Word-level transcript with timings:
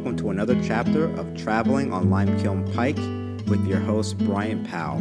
welcome 0.00 0.16
to 0.16 0.30
another 0.30 0.58
chapter 0.62 1.14
of 1.18 1.36
Traveling 1.36 1.92
on 1.92 2.06
Limekiln 2.06 2.74
Pike 2.74 2.96
with 3.50 3.66
your 3.66 3.80
host, 3.80 4.16
Brian 4.16 4.64
Powell. 4.64 4.96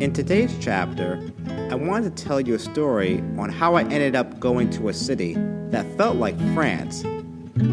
In 0.00 0.12
today's 0.12 0.56
chapter, 0.60 1.20
I 1.68 1.74
wanted 1.74 2.16
to 2.16 2.24
tell 2.24 2.40
you 2.40 2.54
a 2.54 2.58
story 2.60 3.18
on 3.36 3.48
how 3.48 3.74
I 3.74 3.82
ended 3.82 4.14
up 4.14 4.38
going 4.38 4.70
to 4.70 4.90
a 4.90 4.94
city 4.94 5.34
that 5.70 5.84
felt 5.96 6.18
like 6.18 6.38
France, 6.54 7.02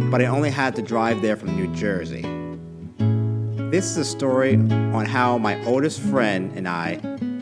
but 0.09 0.23
I 0.23 0.25
only 0.25 0.49
had 0.49 0.75
to 0.77 0.81
drive 0.81 1.21
there 1.21 1.35
from 1.35 1.55
New 1.55 1.71
Jersey. 1.75 2.23
This 3.69 3.85
is 3.91 3.97
a 3.97 4.05
story 4.05 4.55
on 4.55 5.05
how 5.05 5.37
my 5.37 5.63
oldest 5.65 5.99
friend 5.99 6.51
and 6.57 6.67
I 6.67 6.95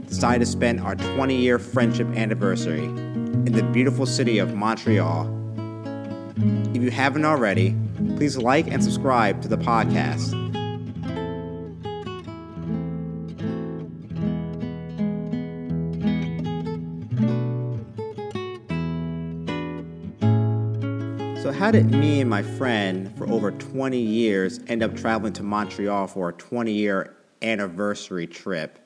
decided 0.05 0.39
to 0.39 0.45
spend 0.45 0.81
our 0.81 0.95
20 0.95 1.33
year 1.33 1.59
friendship 1.59 2.07
anniversary 2.07 2.83
in 2.83 3.53
the 3.53 3.63
beautiful 3.63 4.05
city 4.05 4.37
of 4.39 4.53
Montreal. 4.53 5.33
If 6.75 6.83
you 6.83 6.91
haven't 6.91 7.23
already, 7.23 7.73
please 8.15 8.37
like 8.37 8.67
and 8.67 8.83
subscribe 8.83 9.41
to 9.41 9.47
the 9.47 9.57
podcast. 9.57 10.31
So, 21.43 21.51
how 21.51 21.71
did 21.71 21.91
me 21.91 22.21
and 22.21 22.29
my 22.29 22.41
friend 22.41 23.13
for 23.17 23.27
over 23.29 23.51
20 23.51 23.97
years 23.97 24.61
end 24.67 24.81
up 24.81 24.95
traveling 24.95 25.33
to 25.33 25.43
Montreal 25.43 26.07
for 26.07 26.29
a 26.29 26.33
20 26.33 26.71
year 26.71 27.17
anniversary 27.41 28.27
trip? 28.27 28.79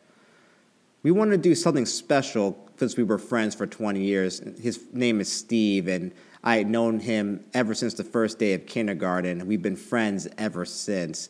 We 1.04 1.12
wanted 1.12 1.32
to 1.32 1.38
do 1.38 1.54
something 1.54 1.86
special 1.86 2.58
since 2.78 2.98
we 2.98 3.04
were 3.04 3.18
friends 3.20 3.54
for 3.54 3.68
20 3.68 4.02
years. 4.02 4.42
His 4.60 4.80
name 4.92 5.22
is 5.22 5.32
Steve, 5.32 5.88
and 5.88 6.12
I 6.48 6.56
had 6.56 6.70
known 6.70 7.02
him 7.02 7.44
ever 7.54 7.74
since 7.74 7.94
the 7.96 8.06
first 8.06 8.40
day 8.40 8.54
of 8.54 8.66
kindergarten. 8.68 9.46
We've 9.48 9.62
been 9.62 9.76
friends 9.76 10.30
ever 10.38 10.64
since. 10.64 11.30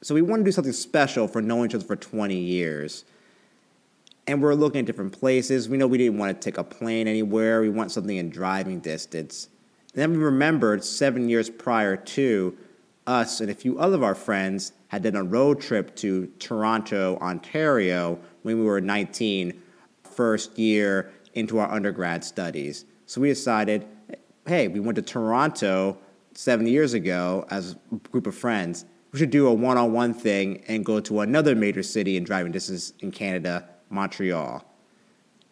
So 0.00 0.14
we 0.14 0.22
wanted 0.22 0.44
to 0.44 0.48
do 0.48 0.52
something 0.52 0.72
special 0.72 1.28
for 1.28 1.42
knowing 1.42 1.68
each 1.68 1.74
other 1.74 1.84
for 1.84 1.94
20 1.94 2.34
years. 2.34 3.04
And 4.26 4.40
we're 4.40 4.54
looking 4.54 4.80
at 4.80 4.86
different 4.86 5.12
places. 5.12 5.68
We 5.68 5.76
know 5.76 5.86
we 5.86 5.98
didn't 5.98 6.16
want 6.16 6.40
to 6.40 6.42
take 6.42 6.56
a 6.56 6.64
plane 6.64 7.06
anywhere. 7.06 7.60
We 7.60 7.68
want 7.68 7.92
something 7.92 8.16
in 8.16 8.30
driving 8.30 8.80
distance. 8.80 9.50
And 9.92 10.00
then 10.00 10.12
we 10.12 10.24
remembered 10.24 10.82
seven 10.82 11.28
years 11.28 11.50
prior 11.50 11.94
to 11.94 12.56
us 13.06 13.42
and 13.42 13.50
a 13.50 13.54
few 13.54 13.78
other 13.78 13.96
of 13.96 14.02
our 14.02 14.14
friends 14.14 14.72
had 14.88 15.02
done 15.02 15.16
a 15.16 15.22
road 15.22 15.60
trip 15.60 15.94
to 15.96 16.28
Toronto, 16.38 17.18
Ontario 17.18 18.18
when 18.40 18.58
we 18.58 18.64
were 18.64 18.80
19, 18.80 19.52
first 20.02 20.58
year 20.58 21.12
into 21.34 21.58
our 21.58 21.70
undergrad 21.70 22.24
studies. 22.24 22.86
So 23.04 23.20
we 23.20 23.28
decided 23.28 23.86
hey, 24.46 24.68
we 24.68 24.80
went 24.80 24.96
to 24.96 25.02
Toronto 25.02 25.98
seven 26.34 26.66
years 26.66 26.94
ago 26.94 27.46
as 27.50 27.76
a 27.92 27.96
group 28.10 28.26
of 28.26 28.34
friends. 28.34 28.84
We 29.12 29.18
should 29.18 29.30
do 29.30 29.46
a 29.48 29.54
one 29.54 29.78
on 29.78 29.92
one 29.92 30.14
thing 30.14 30.62
and 30.68 30.84
go 30.84 31.00
to 31.00 31.20
another 31.20 31.54
major 31.54 31.82
city 31.82 32.16
in 32.16 32.24
driving 32.24 32.52
distance 32.52 32.92
in 33.00 33.10
Canada, 33.10 33.68
Montreal. 33.90 34.64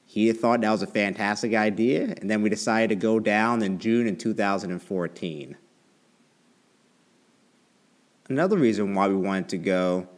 He 0.06 0.32
thought 0.32 0.60
that 0.60 0.70
was 0.70 0.82
a 0.82 0.86
fantastic 0.86 1.54
idea, 1.54 2.14
and 2.20 2.30
then 2.30 2.42
we 2.42 2.50
decided 2.50 2.88
to 2.90 2.94
go 2.94 3.18
down 3.18 3.62
in 3.62 3.78
June 3.78 4.06
in 4.06 4.16
2014. 4.16 5.56
Another 8.28 8.56
reason 8.56 8.94
why 8.94 9.08
we 9.08 9.16
wanted 9.16 9.48
to 9.50 9.58
go 9.58 10.08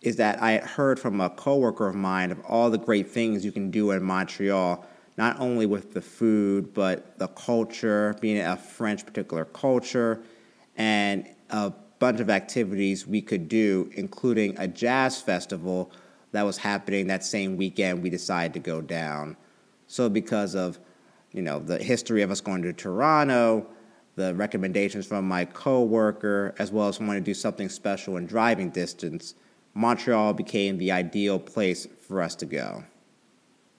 is 0.00 0.16
that 0.16 0.42
I 0.42 0.52
had 0.52 0.64
heard 0.64 0.98
from 0.98 1.20
a 1.20 1.30
coworker 1.30 1.88
of 1.88 1.94
mine 1.94 2.30
of 2.30 2.40
all 2.46 2.68
the 2.68 2.78
great 2.78 3.08
things 3.08 3.44
you 3.44 3.52
can 3.52 3.70
do 3.70 3.90
in 3.90 4.02
Montreal 4.02 4.84
not 5.16 5.38
only 5.40 5.66
with 5.66 5.94
the 5.94 6.00
food, 6.00 6.74
but 6.74 7.18
the 7.18 7.28
culture, 7.28 8.16
being 8.20 8.38
a 8.38 8.56
French 8.56 9.06
particular 9.06 9.44
culture, 9.44 10.20
and 10.76 11.28
a 11.50 11.72
bunch 11.98 12.20
of 12.20 12.30
activities 12.30 13.06
we 13.06 13.22
could 13.22 13.48
do, 13.48 13.90
including 13.94 14.58
a 14.58 14.66
jazz 14.66 15.20
festival 15.20 15.90
that 16.32 16.42
was 16.42 16.58
happening 16.58 17.06
that 17.06 17.24
same 17.24 17.56
weekend 17.56 18.02
we 18.02 18.10
decided 18.10 18.52
to 18.52 18.58
go 18.58 18.80
down. 18.80 19.36
So 19.86 20.08
because 20.08 20.56
of, 20.56 20.80
you 21.32 21.42
know, 21.42 21.60
the 21.60 21.78
history 21.78 22.22
of 22.22 22.30
us 22.30 22.40
going 22.40 22.62
to 22.62 22.72
Toronto, 22.72 23.66
the 24.16 24.34
recommendations 24.34 25.06
from 25.06 25.26
my 25.28 25.44
coworker, 25.44 26.54
as 26.58 26.72
well 26.72 26.88
as 26.88 26.98
wanting 26.98 27.22
to 27.22 27.30
do 27.30 27.34
something 27.34 27.68
special 27.68 28.16
in 28.16 28.26
driving 28.26 28.70
distance, 28.70 29.34
Montreal 29.74 30.32
became 30.34 30.78
the 30.78 30.92
ideal 30.92 31.38
place 31.38 31.86
for 32.06 32.20
us 32.20 32.34
to 32.36 32.46
go. 32.46 32.84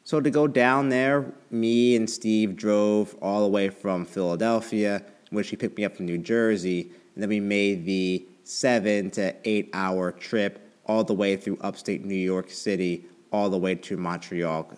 So 0.05 0.21
to 0.21 0.29
go 0.29 0.45
down 0.45 0.89
there, 0.89 1.33
me 1.49 1.95
and 1.95 2.07
Steve 2.07 2.55
drove 2.55 3.15
all 3.23 3.41
the 3.41 3.47
way 3.47 3.69
from 3.69 4.05
Philadelphia, 4.05 5.01
which 5.31 5.49
he 5.49 5.55
picked 5.55 5.79
me 5.79 5.83
up 5.83 5.95
from 5.95 6.05
New 6.05 6.19
Jersey, 6.19 6.91
and 7.15 7.23
then 7.23 7.29
we 7.29 7.39
made 7.39 7.85
the 7.85 8.23
seven 8.43 9.09
to 9.11 9.35
eight 9.45 9.71
hour 9.73 10.11
trip 10.11 10.71
all 10.85 11.03
the 11.03 11.15
way 11.15 11.35
through 11.35 11.57
upstate 11.61 12.05
New 12.05 12.13
York 12.13 12.51
City, 12.51 13.03
all 13.31 13.49
the 13.49 13.57
way 13.57 13.73
to 13.73 13.97
Montreal. 13.97 14.69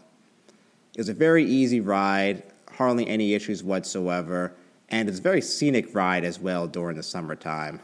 It 0.93 0.97
was 0.97 1.09
a 1.09 1.13
very 1.13 1.43
easy 1.43 1.81
ride, 1.81 2.43
hardly 2.71 3.05
any 3.05 3.33
issues 3.33 3.65
whatsoever, 3.65 4.53
and 4.87 5.09
it's 5.09 5.19
a 5.19 5.21
very 5.21 5.41
scenic 5.41 5.93
ride 5.93 6.23
as 6.23 6.39
well 6.39 6.67
during 6.67 6.95
the 6.95 7.03
summertime. 7.03 7.81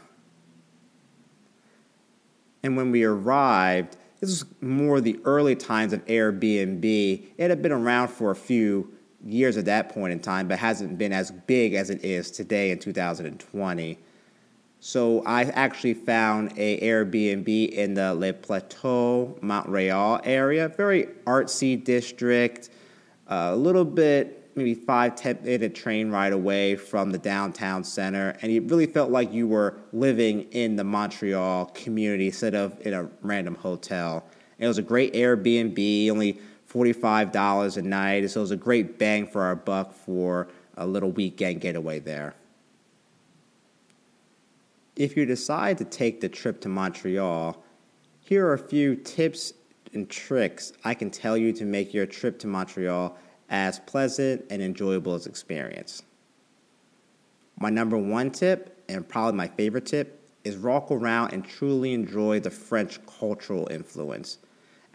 And 2.62 2.74
when 2.74 2.90
we 2.90 3.04
arrived, 3.04 3.98
this 4.20 4.30
was 4.30 4.44
more 4.60 5.00
the 5.00 5.18
early 5.24 5.56
times 5.56 5.92
of 5.92 6.04
Airbnb. 6.06 7.26
It 7.36 7.50
had 7.50 7.62
been 7.62 7.72
around 7.72 8.08
for 8.08 8.30
a 8.30 8.36
few 8.36 8.92
years 9.24 9.56
at 9.56 9.64
that 9.66 9.88
point 9.88 10.12
in 10.12 10.20
time, 10.20 10.48
but 10.48 10.58
hasn't 10.58 10.98
been 10.98 11.12
as 11.12 11.30
big 11.30 11.74
as 11.74 11.90
it 11.90 12.04
is 12.04 12.30
today 12.30 12.70
in 12.70 12.78
2020. 12.78 13.98
So 14.80 15.22
I 15.24 15.44
actually 15.44 15.94
found 15.94 16.52
a 16.58 16.78
Airbnb 16.80 17.70
in 17.70 17.94
the 17.94 18.14
Le 18.14 18.34
Plateau, 18.34 19.38
Montreal 19.40 20.20
area, 20.24 20.68
very 20.68 21.06
artsy 21.26 21.82
district, 21.82 22.68
uh, 23.28 23.50
a 23.52 23.56
little 23.56 23.86
bit 23.86 24.43
maybe 24.54 24.74
five, 24.74 25.16
ten 25.16 25.38
minute 25.42 25.74
train 25.74 26.10
ride 26.10 26.32
away 26.32 26.76
from 26.76 27.10
the 27.10 27.18
downtown 27.18 27.84
center, 27.84 28.36
and 28.42 28.52
it 28.52 28.64
really 28.70 28.86
felt 28.86 29.10
like 29.10 29.32
you 29.32 29.48
were 29.48 29.76
living 29.92 30.42
in 30.52 30.76
the 30.76 30.84
Montreal 30.84 31.66
community 31.66 32.26
instead 32.26 32.54
of 32.54 32.78
in 32.86 32.94
a 32.94 33.08
random 33.22 33.54
hotel. 33.54 34.24
And 34.58 34.64
it 34.64 34.68
was 34.68 34.78
a 34.78 34.82
great 34.82 35.14
Airbnb, 35.14 36.10
only 36.10 36.40
$45 36.72 37.76
a 37.76 37.82
night, 37.82 38.30
so 38.30 38.40
it 38.40 38.42
was 38.42 38.50
a 38.50 38.56
great 38.56 38.98
bang 38.98 39.26
for 39.26 39.42
our 39.42 39.56
buck 39.56 39.92
for 39.92 40.48
a 40.76 40.86
little 40.86 41.10
weekend 41.10 41.60
getaway 41.60 42.00
there. 42.00 42.34
If 44.96 45.16
you 45.16 45.26
decide 45.26 45.78
to 45.78 45.84
take 45.84 46.20
the 46.20 46.28
trip 46.28 46.60
to 46.62 46.68
Montreal, 46.68 47.62
here 48.20 48.46
are 48.46 48.54
a 48.54 48.58
few 48.58 48.96
tips 48.96 49.52
and 49.92 50.08
tricks 50.08 50.72
I 50.84 50.94
can 50.94 51.10
tell 51.10 51.36
you 51.36 51.52
to 51.52 51.64
make 51.64 51.94
your 51.94 52.06
trip 52.06 52.38
to 52.40 52.46
Montreal 52.46 53.16
as 53.48 53.78
pleasant 53.80 54.44
and 54.50 54.62
enjoyable 54.62 55.14
as 55.14 55.26
experience. 55.26 56.02
My 57.58 57.70
number 57.70 57.96
one 57.96 58.30
tip, 58.30 58.82
and 58.88 59.08
probably 59.08 59.36
my 59.36 59.48
favorite 59.48 59.86
tip, 59.86 60.20
is 60.44 60.56
walk 60.56 60.90
around 60.90 61.32
and 61.32 61.44
truly 61.44 61.92
enjoy 61.92 62.40
the 62.40 62.50
French 62.50 62.98
cultural 63.06 63.68
influence. 63.70 64.38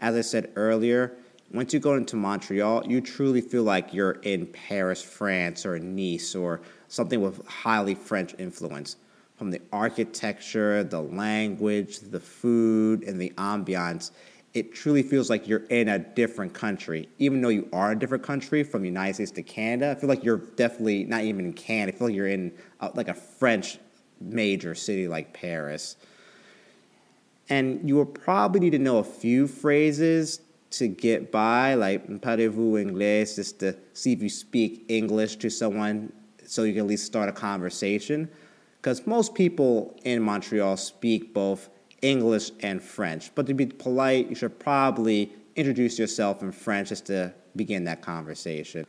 As 0.00 0.14
I 0.14 0.20
said 0.20 0.52
earlier, 0.56 1.16
once 1.52 1.74
you 1.74 1.80
go 1.80 1.94
into 1.94 2.14
Montreal, 2.14 2.86
you 2.86 3.00
truly 3.00 3.40
feel 3.40 3.64
like 3.64 3.92
you're 3.92 4.20
in 4.22 4.46
Paris, 4.46 5.02
France, 5.02 5.66
or 5.66 5.78
Nice, 5.80 6.34
or 6.34 6.60
something 6.86 7.20
with 7.20 7.44
highly 7.46 7.94
French 7.94 8.34
influence. 8.38 8.96
From 9.34 9.50
the 9.50 9.60
architecture, 9.72 10.84
the 10.84 11.02
language, 11.02 11.98
the 11.98 12.20
food, 12.20 13.02
and 13.02 13.20
the 13.20 13.30
ambiance, 13.30 14.12
it 14.52 14.74
truly 14.74 15.02
feels 15.02 15.30
like 15.30 15.46
you're 15.46 15.64
in 15.66 15.88
a 15.88 15.98
different 15.98 16.52
country. 16.52 17.08
Even 17.18 17.40
though 17.40 17.50
you 17.50 17.68
are 17.72 17.92
a 17.92 17.98
different 17.98 18.24
country 18.24 18.64
from 18.64 18.82
the 18.82 18.88
United 18.88 19.14
States 19.14 19.30
to 19.32 19.42
Canada, 19.42 19.92
I 19.92 19.94
feel 19.94 20.08
like 20.08 20.24
you're 20.24 20.38
definitely 20.38 21.04
not 21.04 21.22
even 21.22 21.44
in 21.46 21.52
Canada. 21.52 21.94
I 21.94 21.98
feel 21.98 22.08
like 22.08 22.16
you're 22.16 22.26
in 22.26 22.52
a, 22.80 22.90
like 22.94 23.08
a 23.08 23.14
French 23.14 23.78
major 24.20 24.74
city 24.74 25.06
like 25.06 25.32
Paris. 25.32 25.96
And 27.48 27.88
you 27.88 27.96
will 27.96 28.06
probably 28.06 28.60
need 28.60 28.70
to 28.70 28.78
know 28.78 28.98
a 28.98 29.04
few 29.04 29.46
phrases 29.46 30.40
to 30.72 30.88
get 30.88 31.32
by, 31.32 31.74
like 31.74 32.08
parlez-vous 32.20 32.76
anglais, 32.76 33.34
just 33.34 33.60
to 33.60 33.76
see 33.92 34.12
if 34.12 34.22
you 34.22 34.28
speak 34.28 34.84
English 34.88 35.36
to 35.36 35.50
someone 35.50 36.12
so 36.44 36.64
you 36.64 36.72
can 36.72 36.82
at 36.82 36.86
least 36.86 37.06
start 37.06 37.28
a 37.28 37.32
conversation. 37.32 38.28
Because 38.80 39.06
most 39.06 39.34
people 39.34 39.98
in 40.04 40.22
Montreal 40.22 40.76
speak 40.76 41.34
both 41.34 41.68
English 42.02 42.50
and 42.60 42.82
French. 42.82 43.34
But 43.34 43.46
to 43.46 43.54
be 43.54 43.66
polite, 43.66 44.28
you 44.28 44.34
should 44.34 44.58
probably 44.58 45.32
introduce 45.56 45.98
yourself 45.98 46.42
in 46.42 46.52
French 46.52 46.88
just 46.88 47.06
to 47.06 47.32
begin 47.56 47.84
that 47.84 48.02
conversation. 48.02 48.86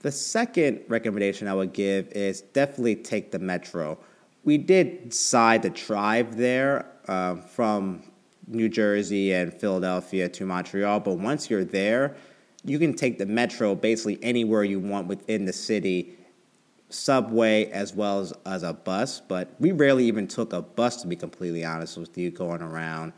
The 0.00 0.12
second 0.12 0.80
recommendation 0.88 1.46
I 1.46 1.54
would 1.54 1.72
give 1.72 2.08
is 2.08 2.40
definitely 2.40 2.96
take 2.96 3.30
the 3.30 3.38
metro. 3.38 3.98
We 4.44 4.58
did 4.58 5.10
decide 5.10 5.62
to 5.62 5.70
drive 5.70 6.36
there 6.36 6.86
uh, 7.06 7.36
from 7.36 8.02
New 8.48 8.68
Jersey 8.68 9.32
and 9.32 9.54
Philadelphia 9.54 10.28
to 10.28 10.44
Montreal, 10.46 11.00
but 11.00 11.18
once 11.18 11.48
you're 11.48 11.64
there, 11.64 12.16
you 12.64 12.78
can 12.78 12.94
take 12.94 13.18
the 13.18 13.26
metro 13.26 13.74
basically 13.74 14.18
anywhere 14.22 14.64
you 14.64 14.80
want 14.80 15.06
within 15.06 15.44
the 15.44 15.52
city 15.52 16.16
subway 16.92 17.70
as 17.70 17.94
well 17.94 18.20
as, 18.20 18.32
as 18.46 18.62
a 18.62 18.72
bus, 18.72 19.20
but 19.20 19.54
we 19.58 19.72
rarely 19.72 20.04
even 20.04 20.26
took 20.26 20.52
a 20.52 20.62
bus 20.62 21.02
to 21.02 21.08
be 21.08 21.16
completely 21.16 21.64
honest 21.64 21.96
with 21.96 22.16
you 22.16 22.30
going 22.30 22.62
around. 22.62 23.12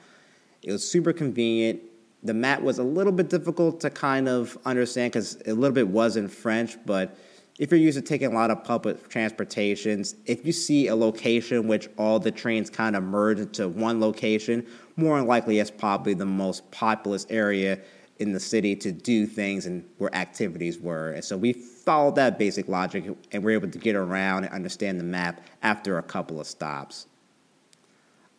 It 0.62 0.72
was 0.72 0.88
super 0.88 1.12
convenient. 1.12 1.80
The 2.22 2.34
map 2.34 2.62
was 2.62 2.78
a 2.78 2.82
little 2.82 3.12
bit 3.12 3.28
difficult 3.28 3.80
to 3.80 3.90
kind 3.90 4.28
of 4.28 4.56
understand 4.64 5.12
because 5.12 5.36
a 5.46 5.52
little 5.52 5.74
bit 5.74 5.88
was 5.88 6.16
in 6.16 6.28
French, 6.28 6.76
but 6.86 7.16
if 7.58 7.70
you're 7.70 7.78
used 7.78 7.96
to 7.96 8.02
taking 8.02 8.32
a 8.32 8.34
lot 8.34 8.50
of 8.50 8.64
public 8.64 9.08
transportations, 9.08 10.16
if 10.26 10.44
you 10.44 10.52
see 10.52 10.88
a 10.88 10.96
location 10.96 11.68
which 11.68 11.88
all 11.96 12.18
the 12.18 12.30
trains 12.30 12.68
kind 12.68 12.96
of 12.96 13.04
merge 13.04 13.38
into 13.38 13.68
one 13.68 14.00
location, 14.00 14.66
more 14.96 15.18
than 15.18 15.26
likely 15.26 15.58
it's 15.60 15.70
probably 15.70 16.14
the 16.14 16.26
most 16.26 16.68
populous 16.72 17.26
area 17.30 17.80
in 18.18 18.32
the 18.32 18.40
city 18.40 18.76
to 18.76 18.92
do 18.92 19.26
things 19.26 19.66
and 19.66 19.84
where 19.98 20.14
activities 20.14 20.78
were. 20.78 21.10
And 21.10 21.24
so 21.24 21.36
we 21.36 21.52
followed 21.52 22.14
that 22.16 22.38
basic 22.38 22.68
logic 22.68 23.04
and 23.32 23.42
were 23.42 23.50
able 23.50 23.68
to 23.68 23.78
get 23.78 23.96
around 23.96 24.44
and 24.44 24.54
understand 24.54 25.00
the 25.00 25.04
map 25.04 25.40
after 25.62 25.98
a 25.98 26.02
couple 26.02 26.40
of 26.40 26.46
stops. 26.46 27.06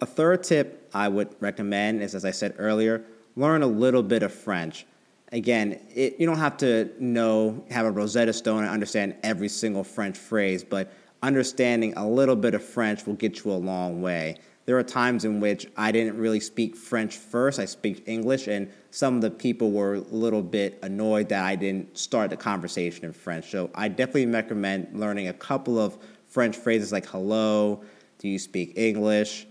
A 0.01 0.05
third 0.05 0.43
tip 0.43 0.89
I 0.93 1.07
would 1.07 1.35
recommend 1.39 2.01
is, 2.01 2.15
as 2.15 2.25
I 2.25 2.31
said 2.31 2.55
earlier, 2.57 3.03
learn 3.35 3.63
a 3.63 3.67
little 3.67 4.03
bit 4.03 4.23
of 4.23 4.33
French. 4.33 4.85
Again, 5.31 5.79
it, 5.93 6.19
you 6.19 6.25
don't 6.25 6.37
have 6.37 6.57
to 6.57 6.91
know, 6.99 7.65
have 7.69 7.85
a 7.85 7.91
Rosetta 7.91 8.33
Stone 8.33 8.63
and 8.63 8.69
understand 8.69 9.15
every 9.23 9.49
single 9.49 9.83
French 9.83 10.17
phrase, 10.17 10.63
but 10.63 10.93
understanding 11.21 11.93
a 11.97 12.07
little 12.07 12.35
bit 12.35 12.53
of 12.53 12.63
French 12.63 13.05
will 13.05 13.15
get 13.15 13.43
you 13.43 13.51
a 13.51 13.53
long 13.53 14.01
way. 14.01 14.37
There 14.65 14.77
are 14.77 14.83
times 14.83 15.25
in 15.25 15.39
which 15.39 15.67
I 15.77 15.91
didn't 15.91 16.17
really 16.17 16.39
speak 16.39 16.75
French 16.75 17.17
first, 17.17 17.59
I 17.59 17.65
speak 17.65 18.03
English, 18.07 18.47
and 18.47 18.71
some 18.89 19.15
of 19.15 19.21
the 19.21 19.29
people 19.29 19.71
were 19.71 19.95
a 19.95 19.99
little 19.99 20.41
bit 20.41 20.79
annoyed 20.81 21.29
that 21.29 21.43
I 21.43 21.55
didn't 21.55 21.97
start 21.97 22.31
the 22.31 22.37
conversation 22.37 23.05
in 23.05 23.13
French. 23.13 23.51
So 23.51 23.69
I 23.75 23.89
definitely 23.89 24.25
recommend 24.25 24.99
learning 24.99 25.27
a 25.27 25.33
couple 25.33 25.77
of 25.77 25.97
French 26.27 26.55
phrases 26.55 26.91
like 26.91 27.05
hello, 27.05 27.83
do 28.17 28.27
you 28.27 28.39
speak 28.39 28.73
English? 28.75 29.45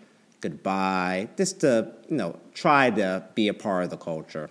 goodbye, 0.45 1.27
just 1.39 1.61
to, 1.61 1.91
you 2.11 2.19
know, 2.19 2.39
try 2.53 2.91
to 2.91 3.25
be 3.35 3.49
a 3.49 3.55
part 3.55 3.85
of 3.85 3.89
the 3.89 3.97
culture. 3.97 4.51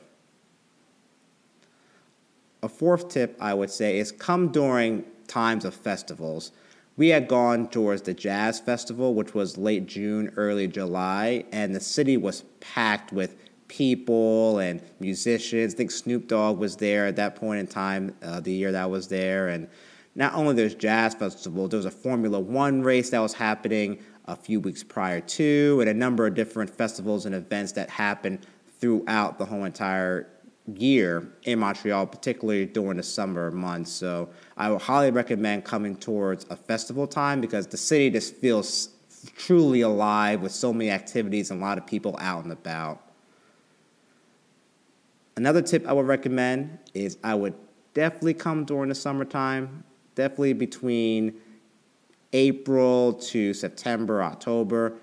A 2.64 2.68
fourth 2.68 3.10
tip 3.10 3.38
I 3.40 3.54
would 3.54 3.70
say 3.70 4.00
is 4.00 4.12
come 4.12 4.48
during 4.48 5.04
times 5.28 5.66
of 5.66 5.76
festivals. 5.76 6.52
We 6.96 7.10
had 7.10 7.28
gone 7.28 7.70
towards 7.70 8.04
the 8.04 8.14
Jazz 8.14 8.60
Festival, 8.60 9.16
which 9.16 9.34
was 9.34 9.58
late 9.58 9.88
June, 9.88 10.32
early 10.38 10.68
July, 10.68 11.46
and 11.52 11.74
the 11.74 11.80
city 11.80 12.18
was 12.18 12.44
packed 12.60 13.12
with 13.12 13.36
people 13.68 14.60
and 14.60 14.80
musicians. 15.00 15.74
I 15.74 15.78
think 15.78 15.90
Snoop 15.90 16.28
Dogg 16.28 16.60
was 16.60 16.76
there 16.76 17.08
at 17.08 17.16
that 17.16 17.36
point 17.36 17.62
in 17.62 17.68
time, 17.68 18.16
uh, 18.22 18.40
the 18.42 18.52
year 18.52 18.72
that 18.72 18.84
I 18.84 18.86
was 18.86 19.08
there. 19.08 19.48
And 19.48 19.68
not 20.14 20.36
only 20.36 20.54
there's 20.54 20.76
Jazz 20.76 21.16
Festival, 21.16 21.68
there 21.68 21.78
was 21.78 21.88
a 21.88 21.92
Formula 21.92 22.40
One 22.40 22.84
race 22.84 23.10
that 23.10 23.20
was 23.20 23.34
happening 23.34 23.98
a 24.26 24.36
few 24.36 24.60
weeks 24.60 24.84
prior 24.84 25.20
to, 25.20 25.80
and 25.82 25.90
a 25.90 25.94
number 25.96 26.28
of 26.28 26.36
different 26.36 26.70
festivals 26.70 27.26
and 27.26 27.34
events 27.34 27.72
that 27.72 27.90
happened 27.90 28.46
throughout 28.80 29.40
the 29.40 29.46
whole 29.46 29.64
entire 29.64 30.28
year 30.66 31.28
in 31.44 31.60
Montreal, 31.60 32.08
particularly 32.08 32.66
during 32.66 32.98
the 32.98 33.04
summer 33.04 33.52
months. 33.52 33.92
So 33.92 34.30
I 34.56 34.72
would 34.72 34.82
highly 34.82 35.12
recommend 35.12 35.66
coming 35.66 35.96
towards 35.96 36.46
a 36.50 36.56
festival 36.56 37.08
time 37.08 37.42
because 37.42 37.68
the 37.68 37.78
city 37.78 38.10
just 38.10 38.36
feels 38.36 38.90
truly 39.36 39.82
alive 39.82 40.42
with 40.42 40.52
so 40.52 40.74
many 40.74 40.90
activities 40.90 41.52
and 41.52 41.62
a 41.62 41.66
lot 41.66 41.78
of 41.78 41.86
people 41.86 42.18
out 42.20 42.44
and 42.44 42.52
about. 42.52 43.02
Another 45.36 45.62
tip 45.62 45.88
I 45.88 45.94
would 45.94 46.08
recommend 46.08 46.78
is 46.94 47.18
I 47.24 47.36
would 47.36 47.56
definitely 47.94 48.36
come 48.36 48.66
during 48.66 48.90
the 48.90 48.96
summertime, 48.96 49.84
definitely 50.16 50.54
between 50.54 51.34
April 52.34 53.14
to 53.14 53.54
September, 53.54 54.24
October. 54.24 54.94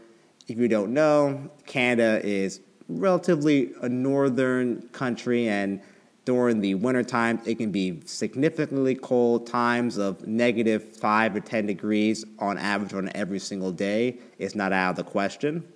If 0.47 0.59
you 0.59 0.69
don't 0.69 0.93
know, 0.93 1.51
Canada 1.67 2.21
is 2.25 2.61
relatively 2.99 3.73
a 3.83 3.89
northern 3.89 4.83
country 4.89 5.49
and 5.49 5.81
during 6.25 6.61
the 6.61 6.75
winter 6.75 7.03
time 7.03 7.41
it 7.45 7.57
can 7.57 7.71
be 7.71 8.01
significantly 8.05 8.95
cold. 8.95 9.47
Times 9.47 9.97
of 9.97 10.27
negative 10.27 10.83
5 10.97 11.37
or 11.37 11.41
10 11.41 11.67
degrees 11.67 12.25
on 12.39 12.59
average 12.59 12.95
on 12.95 13.11
every 13.15 13.39
single 13.39 13.73
day 13.73 14.19
it's 14.39 14.55
not 14.55 14.73
out 14.73 14.91
of 14.91 14.97
the 14.97 15.05
question. 15.05 15.67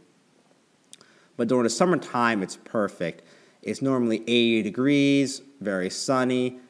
But 1.37 1.49
during 1.49 1.65
the 1.65 1.71
summertime 1.71 2.43
it's 2.43 2.57
perfect. 2.57 3.23
It's 3.63 3.81
normally 3.81 4.23
80 4.27 4.63
degrees 4.63 5.43
very 5.61 5.91
sunny 5.91 6.61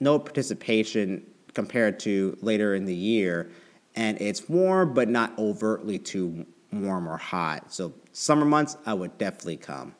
no 0.00 0.18
participation 0.18 1.26
compared 1.54 1.98
to 2.00 2.36
later 2.42 2.74
in 2.74 2.84
the 2.84 2.94
year. 2.94 3.50
And 3.94 4.20
it's 4.20 4.48
warm 4.48 4.94
but 4.94 5.08
not 5.08 5.36
overtly 5.38 5.98
too 5.98 6.46
warm 6.72 7.08
or 7.08 7.16
hot. 7.16 7.72
So 7.72 7.94
summer 8.16 8.46
months, 8.46 8.78
I 8.86 8.94
would 8.94 9.18
definitely 9.18 9.58
come. 9.58 9.94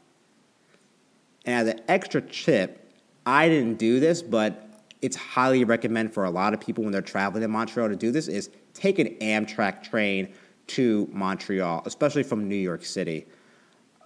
And 1.44 1.68
as 1.68 1.74
an 1.74 1.82
extra 1.86 2.22
tip, 2.22 2.90
I 3.26 3.50
didn't 3.50 3.76
do 3.76 4.00
this, 4.00 4.22
but 4.22 4.68
it's 5.02 5.16
highly 5.16 5.64
recommended 5.64 6.14
for 6.14 6.24
a 6.24 6.30
lot 6.30 6.54
of 6.54 6.60
people 6.60 6.82
when 6.82 6.94
they're 6.94 7.02
traveling 7.02 7.42
to 7.42 7.48
Montreal 7.48 7.90
to 7.90 7.96
do 7.96 8.10
this 8.10 8.26
is 8.26 8.48
take 8.72 8.98
an 8.98 9.08
Amtrak 9.20 9.82
train 9.82 10.32
to 10.68 11.06
Montreal, 11.12 11.82
especially 11.84 12.22
from 12.22 12.48
New 12.48 12.56
York 12.56 12.86
City. 12.86 13.26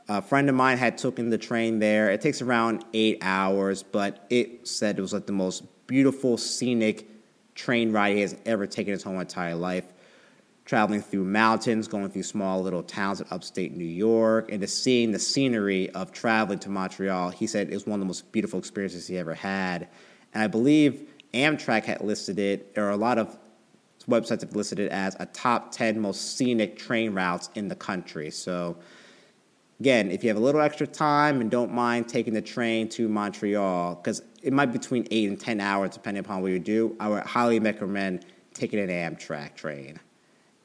A 0.08 0.20
friend 0.20 0.48
of 0.48 0.56
mine 0.56 0.76
had 0.76 0.98
taken 0.98 1.30
the 1.30 1.38
train 1.38 1.78
there. 1.78 2.10
It 2.10 2.20
takes 2.20 2.42
around 2.42 2.84
eight 2.92 3.18
hours, 3.22 3.84
but 3.84 4.26
it 4.28 4.66
said 4.66 4.98
it 4.98 5.02
was 5.02 5.12
like 5.12 5.26
the 5.26 5.32
most 5.32 5.62
beautiful, 5.86 6.36
scenic 6.36 7.08
train 7.54 7.92
ride 7.92 8.16
he 8.16 8.22
has 8.22 8.36
ever 8.44 8.66
taken 8.66 8.92
his 8.92 9.04
whole 9.04 9.20
entire 9.20 9.54
life. 9.54 9.84
Traveling 10.70 11.02
through 11.02 11.24
mountains, 11.24 11.88
going 11.88 12.08
through 12.10 12.22
small 12.22 12.62
little 12.62 12.84
towns 12.84 13.20
in 13.20 13.26
upstate 13.32 13.76
New 13.76 13.84
York, 13.84 14.52
and 14.52 14.60
just 14.60 14.84
seeing 14.84 15.10
the 15.10 15.18
scenery 15.18 15.90
of 15.90 16.12
traveling 16.12 16.60
to 16.60 16.68
Montreal, 16.68 17.30
he 17.30 17.48
said 17.48 17.68
it 17.68 17.74
was 17.74 17.88
one 17.88 17.94
of 17.94 17.98
the 17.98 18.06
most 18.06 18.30
beautiful 18.30 18.60
experiences 18.60 19.08
he 19.08 19.18
ever 19.18 19.34
had. 19.34 19.88
And 20.32 20.44
I 20.44 20.46
believe 20.46 21.08
Amtrak 21.34 21.86
had 21.86 22.02
listed 22.02 22.38
it, 22.38 22.72
or 22.76 22.90
a 22.90 22.96
lot 22.96 23.18
of 23.18 23.36
websites 24.08 24.42
have 24.42 24.54
listed 24.54 24.78
it 24.78 24.92
as 24.92 25.16
a 25.18 25.26
top 25.26 25.72
10 25.72 25.98
most 25.98 26.36
scenic 26.36 26.78
train 26.78 27.14
routes 27.14 27.50
in 27.56 27.66
the 27.66 27.74
country. 27.74 28.30
So, 28.30 28.76
again, 29.80 30.12
if 30.12 30.22
you 30.22 30.28
have 30.30 30.36
a 30.36 30.40
little 30.40 30.60
extra 30.60 30.86
time 30.86 31.40
and 31.40 31.50
don't 31.50 31.72
mind 31.72 32.08
taking 32.08 32.32
the 32.32 32.42
train 32.42 32.88
to 32.90 33.08
Montreal, 33.08 33.96
because 33.96 34.22
it 34.40 34.52
might 34.52 34.66
be 34.66 34.78
between 34.78 35.08
eight 35.10 35.28
and 35.28 35.40
10 35.40 35.60
hours, 35.60 35.90
depending 35.90 36.20
upon 36.24 36.42
what 36.42 36.52
you 36.52 36.60
do, 36.60 36.94
I 37.00 37.08
would 37.08 37.24
highly 37.24 37.58
recommend 37.58 38.24
taking 38.54 38.78
an 38.78 38.88
Amtrak 38.88 39.56
train. 39.56 39.98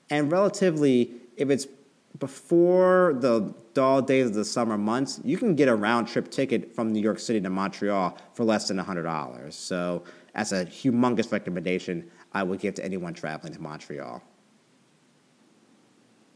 And 0.10 0.32
relatively, 0.32 1.12
if 1.38 1.50
it's 1.50 1.68
before 2.20 3.16
the 3.20 3.54
dull 3.74 4.02
days 4.02 4.28
of 4.28 4.34
the 4.34 4.46
summer 4.46 4.78
months, 4.78 5.20
you 5.24 5.38
can 5.38 5.56
get 5.56 5.68
a 5.68 5.76
round 5.76 6.08
trip 6.08 6.32
ticket 6.32 6.74
from 6.74 6.94
New 6.94 7.02
York 7.02 7.20
City 7.20 7.42
to 7.42 7.50
Montreal 7.50 8.18
for 8.34 8.44
less 8.44 8.68
than 8.68 8.78
$100. 8.78 9.52
So 9.54 10.04
that's 10.34 10.52
a 10.52 10.66
humongous 10.66 11.32
recommendation 11.32 12.10
I 12.34 12.44
would 12.44 12.60
give 12.60 12.76
to 12.76 12.86
anyone 12.86 13.14
traveling 13.14 13.54
to 13.54 13.62
Montreal. 13.62 14.22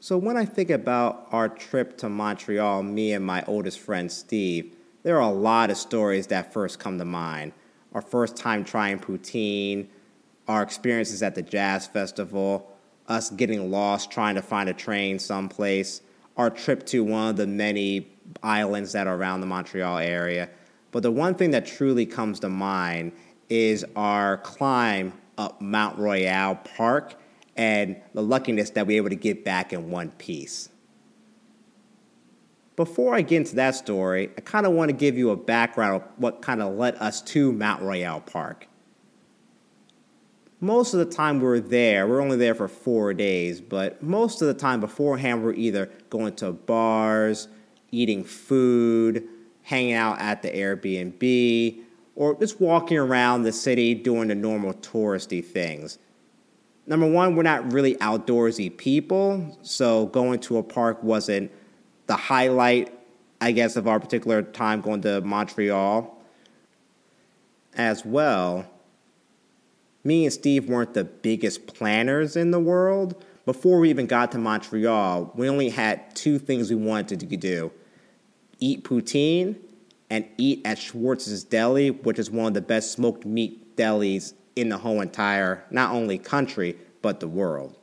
So 0.01 0.17
when 0.17 0.37
I 0.37 0.45
think 0.45 0.69
about 0.69 1.27
our 1.31 1.49
trip 1.49 1.97
to 1.97 2.09
Montreal, 2.09 2.83
me 2.83 3.13
and 3.13 3.25
my 3.25 3.43
oldest 3.47 3.79
friend 3.79 4.09
Steve, 4.11 4.73
there 5.03 5.17
are 5.17 5.29
a 5.29 5.33
lot 5.33 5.69
of 5.69 5.77
stories 5.77 6.27
that 6.27 6.53
first 6.53 6.79
come 6.79 6.97
to 6.99 7.05
mind. 7.05 7.51
Our 7.93 8.01
first 8.01 8.37
time 8.37 8.63
trying 8.63 8.99
poutine, 8.99 9.87
our 10.47 10.63
experiences 10.63 11.21
at 11.21 11.35
the 11.35 11.41
jazz 11.41 11.87
festival, 11.87 12.71
us 13.09 13.29
getting 13.31 13.71
lost 13.71 14.11
trying 14.11 14.35
to 14.35 14.41
find 14.41 14.69
a 14.69 14.73
train 14.73 15.19
someplace, 15.19 16.01
our 16.37 16.49
trip 16.49 16.85
to 16.85 17.03
one 17.03 17.29
of 17.29 17.35
the 17.35 17.47
many 17.47 18.07
islands 18.43 18.93
that 18.93 19.07
are 19.07 19.15
around 19.15 19.41
the 19.41 19.47
Montreal 19.47 19.97
area. 19.97 20.49
But 20.91 21.03
the 21.03 21.11
one 21.11 21.35
thing 21.35 21.51
that 21.51 21.65
truly 21.65 22.05
comes 22.05 22.39
to 22.41 22.49
mind 22.49 23.11
is 23.49 23.85
our 23.95 24.37
climb 24.37 25.13
up 25.37 25.59
Mount 25.59 25.97
Royal 25.97 26.55
Park 26.55 27.15
and 27.57 27.97
the 28.13 28.21
luckiness 28.21 28.69
that 28.71 28.87
we 28.87 28.93
were 28.95 29.07
able 29.07 29.09
to 29.09 29.15
get 29.15 29.43
back 29.43 29.73
in 29.73 29.89
one 29.89 30.11
piece. 30.11 30.69
Before 32.75 33.13
I 33.13 33.21
get 33.21 33.37
into 33.37 33.55
that 33.55 33.75
story, 33.75 34.31
I 34.37 34.41
kind 34.41 34.65
of 34.65 34.71
want 34.71 34.87
to 34.87 34.93
give 34.93 35.17
you 35.17 35.31
a 35.31 35.35
background 35.35 35.95
of 35.95 36.03
what 36.15 36.41
kind 36.41 36.61
of 36.61 36.75
led 36.75 36.95
us 36.95 37.21
to 37.23 37.51
Mount 37.51 37.81
Royal 37.81 38.21
Park. 38.21 38.68
Most 40.61 40.93
of 40.93 40.99
the 40.99 41.05
time 41.05 41.39
we 41.39 41.45
were 41.45 41.59
there, 41.59 42.05
we 42.07 42.13
are 42.13 42.21
only 42.21 42.37
there 42.37 42.55
for 42.55 42.67
four 42.67 43.13
days, 43.13 43.61
but 43.61 44.03
most 44.03 44.41
of 44.41 44.47
the 44.47 44.53
time 44.53 44.79
beforehand 44.81 45.43
we 45.43 45.51
are 45.51 45.55
either 45.55 45.89
going 46.09 46.35
to 46.35 46.51
bars, 46.51 47.47
eating 47.91 48.23
food, 48.23 49.27
hanging 49.63 49.93
out 49.93 50.19
at 50.19 50.41
the 50.41 50.49
Airbnb, 50.49 51.81
or 52.15 52.37
just 52.37 52.59
walking 52.59 52.97
around 52.97 53.43
the 53.43 53.51
city 53.51 53.93
doing 53.93 54.27
the 54.27 54.35
normal 54.35 54.73
touristy 54.73 55.43
things 55.43 55.97
number 56.89 57.07
one, 57.07 57.35
we're 57.35 57.43
not 57.43 57.71
really 57.71 57.95
outdoorsy 57.95 58.75
people, 58.75 59.57
so 59.61 60.07
going 60.07 60.39
to 60.39 60.57
a 60.57 60.63
park 60.63 61.01
wasn't 61.03 61.51
the 62.07 62.15
highlight, 62.15 62.91
I 63.39 63.51
guess, 63.51 63.75
of 63.77 63.87
our 63.87 63.99
particular 63.99 64.41
time 64.41 64.81
going 64.81 65.01
to 65.03 65.21
Montreal. 65.21 66.17
As 67.75 68.03
well, 68.03 68.65
Me 70.03 70.25
and 70.25 70.33
Steve 70.33 70.69
weren't 70.69 70.93
the 70.93 71.03
biggest 71.03 71.67
planners 71.67 72.35
in 72.35 72.51
the 72.51 72.59
world. 72.59 73.21
Before 73.45 73.79
we 73.79 73.89
even 73.89 74.05
got 74.05 74.31
to 74.31 74.37
Montreal, 74.37 75.31
we 75.35 75.49
only 75.49 75.69
had 75.69 76.15
two 76.15 76.39
things 76.39 76.69
we 76.69 76.75
wanted 76.75 77.19
to 77.19 77.25
do 77.25 77.71
eat 78.61 78.83
poutine 78.83 79.55
and 80.09 80.27
eat 80.37 80.61
at 80.65 80.77
Schwartz's 80.77 81.43
Deli, 81.43 81.91
which 81.91 82.19
is 82.19 82.29
one 82.29 82.47
of 82.47 82.53
the 82.53 82.61
best 82.61 82.91
smoked 82.91 83.25
meat 83.25 83.75
delis 83.77 84.33
in 84.55 84.69
the 84.69 84.77
whole 84.77 85.01
entire, 85.01 85.63
not 85.71 85.91
only 85.91 86.17
country, 86.17 86.77
but 87.01 87.19
the 87.19 87.27
world. 87.27 87.77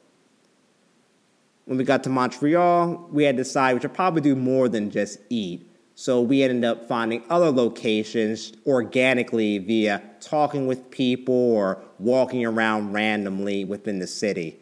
When 1.65 1.79
we 1.79 1.85
got 1.85 2.05
to 2.05 2.11
Montreal, 2.11 3.09
we 3.11 3.25
had 3.25 3.37
decided 3.37 3.77
we 3.77 3.81
should 3.81 3.95
probably 3.95 4.21
do 4.21 4.37
more 4.37 4.69
than 4.69 4.91
just 4.91 5.19
eat. 5.31 5.69
So 5.99 6.21
we 6.21 6.43
ended 6.43 6.63
up 6.63 6.87
finding 6.87 7.23
other 7.31 7.51
locations 7.51 8.53
organically 8.67 9.57
via 9.57 10.03
talking 10.21 10.67
with 10.67 10.91
people 10.91 11.35
or 11.35 11.83
walking 11.99 12.45
around 12.45 12.93
randomly 12.93 13.65
within 13.65 13.99
the 13.99 14.07
city. 14.07 14.61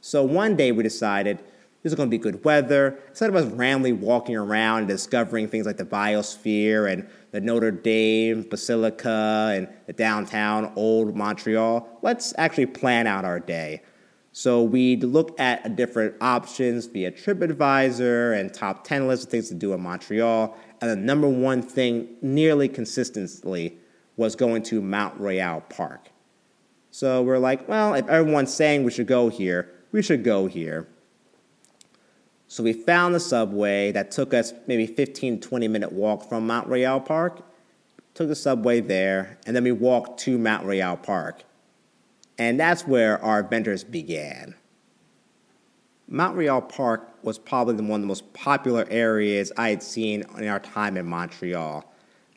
So 0.00 0.24
one 0.24 0.56
day 0.56 0.72
we 0.72 0.82
decided 0.82 1.38
this 1.84 1.92
is 1.92 1.94
going 1.94 2.08
to 2.08 2.10
be 2.10 2.18
good 2.18 2.44
weather. 2.44 2.98
Instead 3.10 3.30
of 3.30 3.36
us 3.36 3.44
randomly 3.44 3.92
walking 3.92 4.34
around 4.34 4.78
and 4.80 4.88
discovering 4.88 5.46
things 5.46 5.66
like 5.66 5.76
the 5.76 5.84
biosphere 5.84 6.92
and 6.92 7.08
the 7.30 7.40
Notre 7.40 7.70
Dame 7.70 8.42
Basilica 8.42 9.52
and 9.54 9.68
the 9.86 9.92
downtown 9.92 10.72
old 10.74 11.14
Montreal, 11.14 12.00
let's 12.02 12.34
actually 12.38 12.66
plan 12.66 13.06
out 13.06 13.24
our 13.24 13.38
day. 13.38 13.82
So 14.40 14.62
we'd 14.62 15.04
look 15.04 15.38
at 15.38 15.76
different 15.76 16.14
options 16.22 16.86
via 16.86 17.12
TripAdvisor 17.12 18.40
and 18.40 18.54
top 18.54 18.84
10 18.84 19.06
lists 19.06 19.26
of 19.26 19.30
things 19.30 19.48
to 19.48 19.54
do 19.54 19.74
in 19.74 19.82
Montreal. 19.82 20.56
And 20.80 20.90
the 20.90 20.96
number 20.96 21.28
one 21.28 21.60
thing 21.60 22.16
nearly 22.22 22.66
consistently 22.66 23.76
was 24.16 24.34
going 24.34 24.62
to 24.62 24.80
Mount 24.80 25.20
Royal 25.20 25.60
Park. 25.60 26.08
So 26.90 27.20
we're 27.22 27.36
like, 27.36 27.68
well, 27.68 27.92
if 27.92 28.08
everyone's 28.08 28.54
saying 28.54 28.82
we 28.82 28.90
should 28.90 29.06
go 29.06 29.28
here, 29.28 29.74
we 29.92 30.00
should 30.00 30.24
go 30.24 30.46
here. 30.46 30.88
So 32.48 32.62
we 32.62 32.72
found 32.72 33.14
the 33.14 33.20
subway 33.20 33.92
that 33.92 34.10
took 34.10 34.32
us 34.32 34.54
maybe 34.66 34.86
15, 34.86 35.42
20 35.42 35.68
minute 35.68 35.92
walk 35.92 36.26
from 36.26 36.46
Mount 36.46 36.66
Royal 36.66 36.98
Park. 36.98 37.42
Took 38.14 38.28
the 38.28 38.34
subway 38.34 38.80
there, 38.80 39.38
and 39.44 39.54
then 39.54 39.64
we 39.64 39.72
walked 39.72 40.18
to 40.20 40.38
Mount 40.38 40.64
Royal 40.64 40.96
Park. 40.96 41.44
And 42.40 42.58
that's 42.58 42.86
where 42.86 43.22
our 43.22 43.38
adventures 43.38 43.84
began. 43.84 44.54
Mount 46.08 46.38
Royal 46.38 46.62
Park 46.62 47.18
was 47.22 47.38
probably 47.38 47.74
one 47.74 48.00
of 48.00 48.00
the 48.00 48.06
most 48.06 48.32
popular 48.32 48.86
areas 48.88 49.52
I 49.58 49.68
had 49.68 49.82
seen 49.82 50.24
in 50.38 50.48
our 50.48 50.58
time 50.58 50.96
in 50.96 51.04
Montreal. 51.04 51.84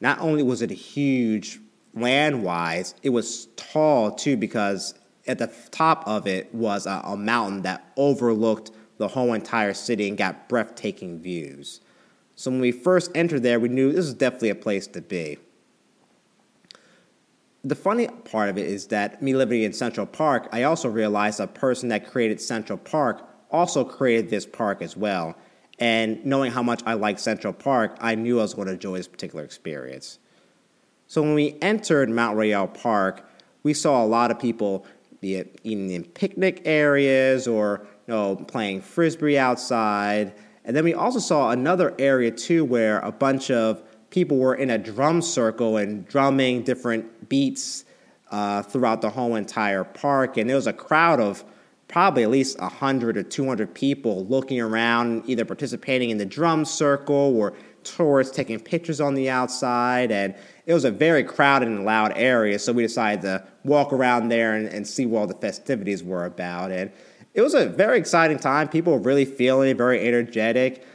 Not 0.02 0.20
only 0.20 0.44
was 0.44 0.62
it 0.62 0.72
huge 0.72 1.62
land 1.94 2.44
wise, 2.44 2.96
it 3.02 3.12
was 3.12 3.48
tall 3.56 4.12
too 4.12 4.36
because 4.36 4.94
at 5.26 5.38
the 5.38 5.50
top 5.72 6.06
of 6.06 6.28
it 6.28 6.54
was 6.54 6.86
a, 6.86 7.02
a, 7.06 7.16
mountain 7.16 7.62
that 7.62 7.94
overlooked 7.96 8.72
the 8.98 9.08
whole 9.08 9.32
entire 9.32 9.74
city 9.74 10.10
and 10.10 10.18
got 10.18 10.50
breathtaking 10.50 11.22
views. 11.22 11.80
So 12.36 12.52
when 12.52 12.60
we 12.60 12.74
first 12.74 13.10
entered 13.16 13.44
there, 13.44 13.58
we 13.58 13.70
knew 13.70 13.94
this 13.94 14.04
was 14.04 14.14
definitely 14.16 14.50
a 14.50 14.56
place 14.56 14.86
to 14.88 15.02
be 15.02 15.38
the 17.63 17.75
funny 17.75 18.08
part 18.08 18.50
of 18.50 18.58
it 18.58 18.67
is 18.67 18.88
that 18.88 19.22
me 19.22 19.36
living 19.36 19.63
in 19.63 19.72
Central 19.72 20.05
Park, 20.05 20.50
I 20.51 20.63
also 20.63 20.89
realized 20.89 21.39
a 21.39 21.48
person 21.48 21.89
that 21.89 22.10
created 22.10 22.41
Central 22.41 22.77
Park 22.77 23.25
also 23.50 23.86
created 23.86 24.29
this 24.29 24.46
park 24.46 24.82
as 24.82 24.98
well. 24.98 25.36
And 25.79 26.24
knowing 26.25 26.51
how 26.51 26.62
much 26.62 26.82
I 26.86 26.93
like 26.93 27.20
Central 27.20 27.53
Park, 27.53 27.98
I 28.01 28.15
knew 28.15 28.39
I 28.39 28.41
was 28.41 28.53
going 28.53 28.67
to 28.67 28.74
enjoy 28.74 28.98
this 28.98 29.08
particular 29.08 29.43
experience. 29.46 30.20
So 31.08 31.22
when 31.22 31.36
we 31.36 31.58
entered 31.62 32.10
Mount 32.10 32.38
Royal 32.38 32.67
Park, 32.67 33.29
we 33.63 33.74
saw 33.74 34.03
a 34.03 34.08
lot 34.08 34.29
of 34.29 34.39
people, 34.39 34.86
be 35.22 35.36
it 35.36 35.60
eating 35.63 35.91
in 35.91 36.03
picnic 36.03 36.63
areas 36.65 37.48
or 37.48 37.88
you 38.08 38.13
know, 38.13 38.36
playing 38.36 38.82
frisbee 38.82 39.38
outside. 39.38 40.34
And 40.65 40.75
then 40.75 40.84
we 40.84 40.93
also 40.93 41.20
saw 41.20 41.51
another 41.51 41.96
area 41.98 42.32
too 42.32 42.65
where 42.65 43.00
a 43.00 43.12
bunch 43.12 43.50
of 43.51 43.84
people 44.13 44.38
were 44.38 44.53
in 44.53 44.70
a 44.70 44.77
drum 44.77 45.24
circle 45.24 45.77
and 45.77 46.08
drumming 46.08 46.62
different 46.62 47.29
beats 47.29 47.84
uh, 48.29 48.62
throughout 48.62 49.01
the 49.01 49.10
whole 49.10 49.34
entire 49.34 49.84
park. 49.84 50.38
And 50.38 50.48
there 50.48 50.55
was 50.55 50.67
a 50.67 50.74
crowd 50.74 51.20
of 51.20 51.43
probably 51.88 52.22
at 52.22 52.29
least 52.29 52.60
100 52.60 53.17
or 53.17 53.24
200 53.24 53.74
people 53.74 54.24
looking 54.27 54.62
around, 54.62 55.24
either 55.27 55.43
participating 55.43 56.12
in 56.12 56.20
the 56.20 56.27
drum 56.27 56.63
circle 56.63 57.36
or 57.36 57.53
tourists 57.84 58.36
taking 58.36 58.60
pictures 58.60 59.01
on 59.01 59.15
the 59.15 59.32
outside. 59.32 60.12
And 60.12 60.36
it 60.67 60.75
was 60.75 60.86
a 60.86 60.91
very 60.91 61.24
crowded 61.24 61.67
and 61.67 61.84
loud 61.84 62.13
area, 62.15 62.60
so 62.60 62.72
we 62.72 62.84
decided 62.84 63.24
to 63.24 63.43
walk 63.63 63.91
around 63.91 64.29
there 64.29 64.53
and, 64.53 64.67
and 64.67 64.88
see 64.88 65.08
what 65.08 65.20
all 65.22 65.27
the 65.27 65.34
festivities 65.34 66.03
were 66.03 66.25
about. 66.25 66.72
And 66.72 66.91
it 67.34 67.41
was 67.41 67.55
a 67.55 67.65
very 67.65 67.98
exciting 67.98 68.38
time. 68.38 68.67
People 68.67 68.93
were 68.93 69.00
really 69.00 69.25
feeling 69.25 69.75
very 69.75 70.08
energetic. 70.08 70.86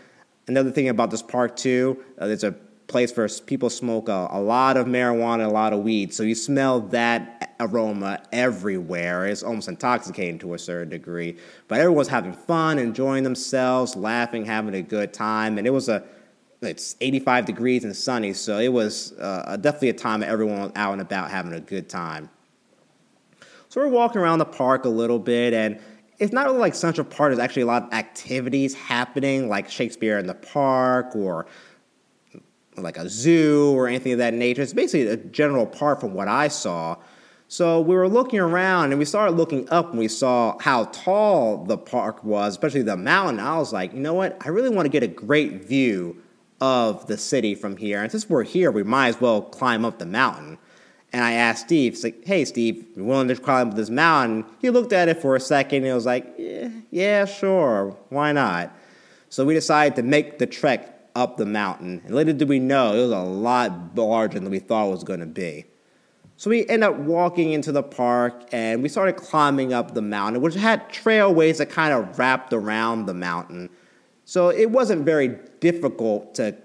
Another 0.47 0.71
thing 0.71 0.89
about 0.89 1.11
this 1.11 1.21
park, 1.21 1.57
too, 1.57 2.03
uh, 2.21 2.29
there's 2.29 2.45
a 2.45 2.55
place 2.89 3.15
where 3.17 3.29
people 3.47 3.71
smoke 3.71 4.09
a, 4.09 4.29
a, 4.31 4.41
lot 4.41 4.77
of 4.77 4.87
marijuana, 4.87 5.45
a 5.47 5.51
lot 5.51 5.73
of 5.73 5.81
weed. 5.81 6.13
So 6.13 6.23
you 6.23 6.35
smell 6.35 6.81
that 6.81 7.55
aroma 7.61 8.23
everywhere. 8.33 9.27
It's 9.27 9.43
almost 9.43 9.69
intoxicating 9.69 10.39
to 10.41 10.55
a 10.55 10.59
certain 10.59 10.89
degree. 10.89 11.37
But 11.69 11.81
everyone's 11.81 12.09
having 12.09 12.33
fun, 12.33 12.79
enjoying 12.79 13.25
themselves, 13.25 13.95
laughing, 13.95 14.47
having 14.47 14.75
a 14.75 14.83
good 14.83 15.13
time. 15.13 15.59
And 15.59 15.67
it 15.67 15.71
was 15.71 15.89
a 15.89 16.03
it's 16.61 16.97
85 17.01 17.45
degrees 17.45 17.85
and 17.85 17.95
sunny, 17.95 18.33
so 18.33 18.59
it 18.59 18.73
was 18.73 19.13
uh, 19.21 19.57
definitely 19.61 19.91
a 19.91 19.93
time 19.93 20.21
that 20.21 20.29
everyone 20.29 20.59
was 20.59 20.73
out 20.75 20.93
and 20.93 21.01
about 21.01 21.31
having 21.31 21.53
a 21.53 21.61
good 21.61 21.89
time. 21.89 22.29
So 23.69 23.81
we're 23.81 23.89
walking 23.89 24.21
around 24.21 24.41
the 24.41 24.45
park 24.45 24.85
a 24.85 24.89
little 24.89 25.21
bit, 25.21 25.55
and 25.55 25.79
it's 26.19 26.33
not 26.33 26.47
really 26.47 26.59
like 26.59 26.75
Central 26.75 27.05
Park. 27.05 27.31
There's 27.31 27.39
actually 27.39 27.63
a 27.63 27.67
lot 27.67 27.85
of 27.85 27.93
activities 27.93 28.75
happening, 28.75 29.49
like 29.49 29.71
Shakespeare 29.71 30.19
in 30.19 30.27
the 30.27 30.35
Park 30.35 31.15
or 31.15 31.47
like 32.83 32.97
a 32.97 33.09
zoo 33.09 33.73
or 33.75 33.89
anything 33.89 34.13
of 34.13 34.19
that 34.19 34.35
nature. 34.35 34.63
It's 34.63 34.73
basically 34.73 35.07
a 35.09 35.17
general 35.17 35.67
park 35.67 36.01
from 36.01 36.15
what 36.15 36.29
I 36.29 36.49
saw. 36.49 36.97
So 37.51 37.81
we 37.81 37.95
were 37.95 38.09
looking 38.09 38.41
around 38.41 38.91
and 38.93 38.99
we 38.99 39.07
started 39.07 39.37
looking 39.37 39.69
up 39.71 39.91
and 39.91 39.99
we 39.99 40.09
saw 40.09 40.59
how 40.61 40.85
tall 40.87 41.65
the 41.65 41.79
park 41.79 42.23
was, 42.23 42.53
especially 42.53 42.83
the 42.83 42.97
mountain. 42.97 43.41
I 43.41 43.57
was 43.57 43.73
like, 43.73 43.95
you 43.95 44.01
know 44.01 44.15
what? 44.15 44.37
I 44.45 44.51
really 44.51 44.69
want 44.69 44.85
to 44.85 44.91
get 44.91 45.03
a 45.03 45.09
great 45.09 45.65
view 45.65 46.23
of 46.61 47.07
the 47.07 47.17
city 47.17 47.55
from 47.55 47.77
here. 47.77 48.03
And 48.03 48.11
since 48.11 48.29
we're 48.29 48.43
here, 48.43 48.71
we 48.71 48.83
might 48.83 49.09
as 49.09 49.21
well 49.21 49.41
climb 49.41 49.85
up 49.85 49.99
the 49.99 50.07
mountain. 50.07 50.59
And 51.11 51.25
I 51.25 51.33
asked 51.33 51.67
Steve, 51.67 51.99
like, 52.05 52.27
hey, 52.27 52.45
Steve, 52.45 52.85
you 52.95 53.05
willing 53.05 53.29
to 53.29 53.37
climb 53.37 53.71
up 53.71 53.77
this 53.77 53.89
mountain? 53.89 54.45
He 54.61 54.69
looked 54.69 54.93
at 54.93 55.09
it 55.09 55.23
for 55.23 55.35
a 55.35 55.41
second 55.41 55.79
and 55.79 55.87
he 55.87 55.93
was 55.93 56.05
like, 56.05 56.35
yeah, 56.37 56.69
yeah, 56.91 57.25
sure, 57.25 57.97
why 58.11 58.33
not? 58.33 58.77
So 59.31 59.47
we 59.47 59.55
decided 59.55 59.97
to 59.97 60.03
make 60.03 60.39
the 60.39 60.47
trek 60.47 60.98
up 61.19 61.37
the 61.37 61.45
mountain. 61.45 62.01
And 62.05 62.15
little 62.15 62.33
did 62.33 62.49
we 62.49 62.61
know, 62.61 62.95
it 62.95 63.03
was 63.03 63.11
a 63.11 63.19
lot 63.19 63.97
larger 63.97 64.39
than 64.39 64.51
we 64.51 64.61
thought 64.61 64.87
it 64.87 64.93
was 64.93 65.05
going 65.05 65.21
to 65.21 65.27
be. 65.27 65.65
So 66.37 66.51
we 66.51 66.61
ended 66.69 66.85
up 66.85 66.97
walking 66.97 67.51
into 67.51 67.73
the 67.73 67.83
park 67.83 68.49
and 68.53 68.85
we 68.85 68.89
started 68.89 69.17
climbing 69.17 69.73
up 69.73 69.95
the 69.95 70.03
mountain, 70.03 70.41
which 70.41 70.55
had 70.55 70.89
trailways 70.89 71.59
that 71.59 71.71
kind 71.71 71.93
of 71.93 72.17
wrapped 72.17 72.53
around 72.53 73.07
the 73.07 73.15
mountain. 73.15 73.69
So 74.25 74.51
it 74.51 74.71
wasn't 74.71 75.05
very 75.05 75.37
difficult 75.59 76.37
to 76.37 76.57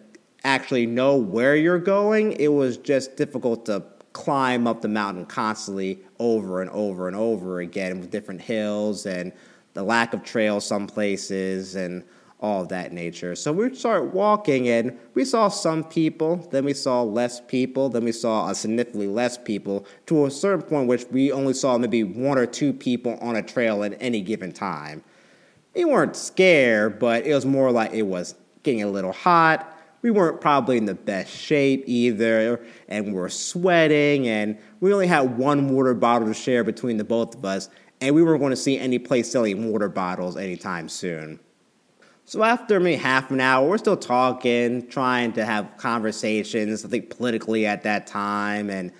actually 0.44 0.86
know 0.86 1.18
where 1.18 1.56
you're 1.56 1.80
going. 1.80 2.34
It 2.34 2.50
was 2.50 2.78
just 2.78 3.18
difficult 3.18 3.66
to 3.66 3.84
climb 4.12 4.68
up 4.68 4.82
the 4.82 4.88
mountain 4.88 5.26
constantly 5.26 6.00
over 6.20 6.62
and 6.62 6.70
over 6.70 7.08
and 7.08 7.18
over 7.18 7.60
again 7.60 8.00
with 8.00 8.12
different 8.12 8.42
hills 8.42 9.08
and 9.08 9.34
the 9.74 9.82
lack 9.82 10.14
of 10.14 10.24
trails 10.24 10.64
some 10.64 10.86
places 10.86 11.74
and 11.74 12.04
all 12.44 12.64
of 12.64 12.68
that 12.68 12.92
nature. 12.92 13.36
So 13.36 13.54
we 13.54 13.74
started 13.74 14.14
walking 14.14 14.68
and 14.68 15.00
we 15.14 15.24
saw 15.24 15.48
some 15.48 15.82
people, 15.82 16.36
then 16.52 16.66
we 16.66 16.74
saw 16.74 17.02
less 17.02 17.40
people, 17.40 17.88
then 17.88 18.04
we 18.04 18.12
saw 18.12 18.50
a 18.50 18.54
significantly 18.54 19.08
less 19.08 19.38
people 19.38 19.86
to 20.08 20.26
a 20.26 20.32
certain 20.32 20.62
point 20.62 20.90
which 20.90 21.06
we 21.10 21.32
only 21.32 21.54
saw 21.54 21.78
maybe 21.78 22.04
one 22.04 22.38
or 22.38 22.46
two 22.46 22.74
people 22.74 23.18
on 23.22 23.38
a 23.38 23.42
trail 23.42 23.82
at 23.86 23.96
any 24.02 24.20
given 24.20 24.52
time. 24.52 25.04
We 25.74 25.86
weren't 25.86 26.18
scared, 26.18 27.00
but 27.00 27.26
it 27.26 27.34
was 27.34 27.46
more 27.46 27.72
like 27.72 27.94
it 27.94 28.04
was 28.04 28.36
getting 28.62 28.84
a 28.84 28.88
little 28.88 29.14
hot. 29.14 29.70
We 30.02 30.12
weren't 30.12 30.42
probably 30.42 30.76
in 30.78 30.86
the 30.86 30.96
best 30.96 31.34
shape 31.34 31.86
either, 31.88 32.62
and 32.90 33.06
we 33.08 33.14
were 33.14 33.30
sweating, 33.30 34.28
and 34.28 34.58
we 34.82 34.94
only 34.94 35.08
had 35.08 35.38
one 35.38 35.70
water 35.70 35.94
bottle 35.94 36.28
to 36.28 36.34
share 36.34 36.66
between 36.66 36.98
the 36.98 37.06
both 37.06 37.36
of 37.36 37.46
us, 37.46 37.70
and 38.02 38.14
we 38.14 38.22
weren't 38.22 38.42
going 38.42 38.50
to 38.50 38.58
see 38.58 38.78
any 38.78 39.00
place 39.00 39.32
selling 39.32 39.72
water 39.72 39.88
bottles 39.88 40.36
anytime 40.36 40.90
soon. 40.90 41.40
So 42.34 42.42
after 42.42 42.80
maybe 42.80 43.00
half 43.00 43.30
an 43.30 43.40
hour, 43.40 43.70
we're 43.70 43.78
still 43.78 43.96
talking, 43.96 44.88
trying 44.88 45.34
to 45.34 45.46
have 45.46 45.78
conversations. 45.78 46.84
I 46.84 46.88
think 46.88 47.16
politically 47.16 47.68
at 47.68 47.84
that 47.84 48.08
time, 48.08 48.72
and 48.72 48.92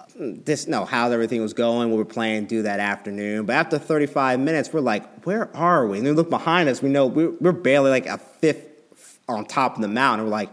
uh, 0.00 0.32
just 0.44 0.66
know 0.66 0.84
how 0.84 1.08
everything 1.08 1.40
was 1.40 1.52
going. 1.52 1.90
what 1.90 1.98
We 1.98 1.98
were 1.98 2.04
planning 2.04 2.48
to 2.48 2.48
do 2.48 2.62
that 2.62 2.80
afternoon, 2.80 3.46
but 3.46 3.52
after 3.52 3.78
35 3.78 4.40
minutes, 4.40 4.72
we're 4.72 4.80
like, 4.80 5.24
"Where 5.24 5.56
are 5.56 5.86
we?" 5.86 5.98
And 5.98 6.08
we 6.08 6.14
look 6.14 6.28
behind 6.28 6.68
us. 6.68 6.82
We 6.82 6.88
know 6.88 7.06
we're, 7.06 7.52
barely 7.52 7.90
like 7.90 8.06
a 8.06 8.18
fifth 8.18 9.20
on 9.28 9.44
top 9.44 9.76
of 9.76 9.82
the 9.82 9.86
mountain. 9.86 10.26
We're 10.26 10.32
like, 10.32 10.50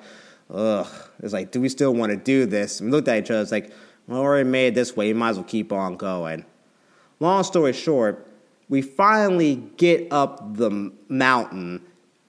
"Ugh." 0.51 0.87
It's 1.23 1.33
like, 1.33 1.49
do 1.49 1.59
we 1.59 1.69
still 1.69 1.95
want 1.95 2.11
to 2.11 2.17
do 2.17 2.45
this? 2.45 2.81
And 2.81 2.91
we 2.91 2.97
looked 2.97 3.07
at 3.07 3.17
each 3.17 3.31
other. 3.31 3.41
It's 3.41 3.51
like, 3.51 3.71
well, 4.05 4.19
we 4.19 4.27
already 4.27 4.47
made 4.47 4.67
it 4.67 4.75
this 4.75 4.95
way. 4.95 5.07
You 5.07 5.15
might 5.15 5.29
as 5.29 5.37
well 5.37 5.43
keep 5.43 5.73
on 5.73 5.97
going. 5.97 6.45
long 7.19 7.43
story 7.43 7.73
short, 7.73 8.27
we 8.69 8.83
finally 8.83 9.55
get 9.55 10.07
up 10.11 10.55
the 10.55 10.91
mountain 11.09 11.81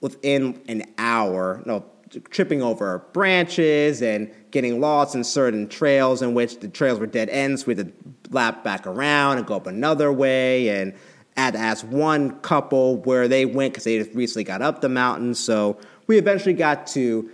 within 0.03 0.61
an 0.67 0.83
hour, 0.99 1.63
no, 1.65 1.83
tripping 2.29 2.61
over 2.61 2.99
branches 3.13 4.03
and 4.03 4.31
getting 4.51 4.79
lost 4.79 5.15
in 5.15 5.23
certain 5.23 5.67
trails 5.67 6.21
in 6.21 6.35
which 6.35 6.59
the 6.59 6.67
trails 6.67 6.99
were 6.99 7.07
dead 7.07 7.29
ends. 7.29 7.65
We 7.65 7.73
had 7.73 7.87
to 7.87 7.93
lap 8.29 8.63
back 8.63 8.85
around 8.85 9.39
and 9.39 9.47
go 9.47 9.55
up 9.55 9.65
another 9.65 10.13
way. 10.13 10.69
And 10.69 10.93
had 11.35 11.53
to 11.53 11.59
ask 11.59 11.85
one 11.87 12.39
couple 12.41 12.97
where 12.97 13.27
they 13.27 13.45
went 13.45 13.73
because 13.73 13.85
they 13.85 13.97
just 13.97 14.13
recently 14.13 14.43
got 14.43 14.61
up 14.61 14.81
the 14.81 14.89
mountain. 14.89 15.33
So 15.33 15.79
we 16.07 16.17
eventually 16.17 16.53
got 16.53 16.87
to 16.87 17.29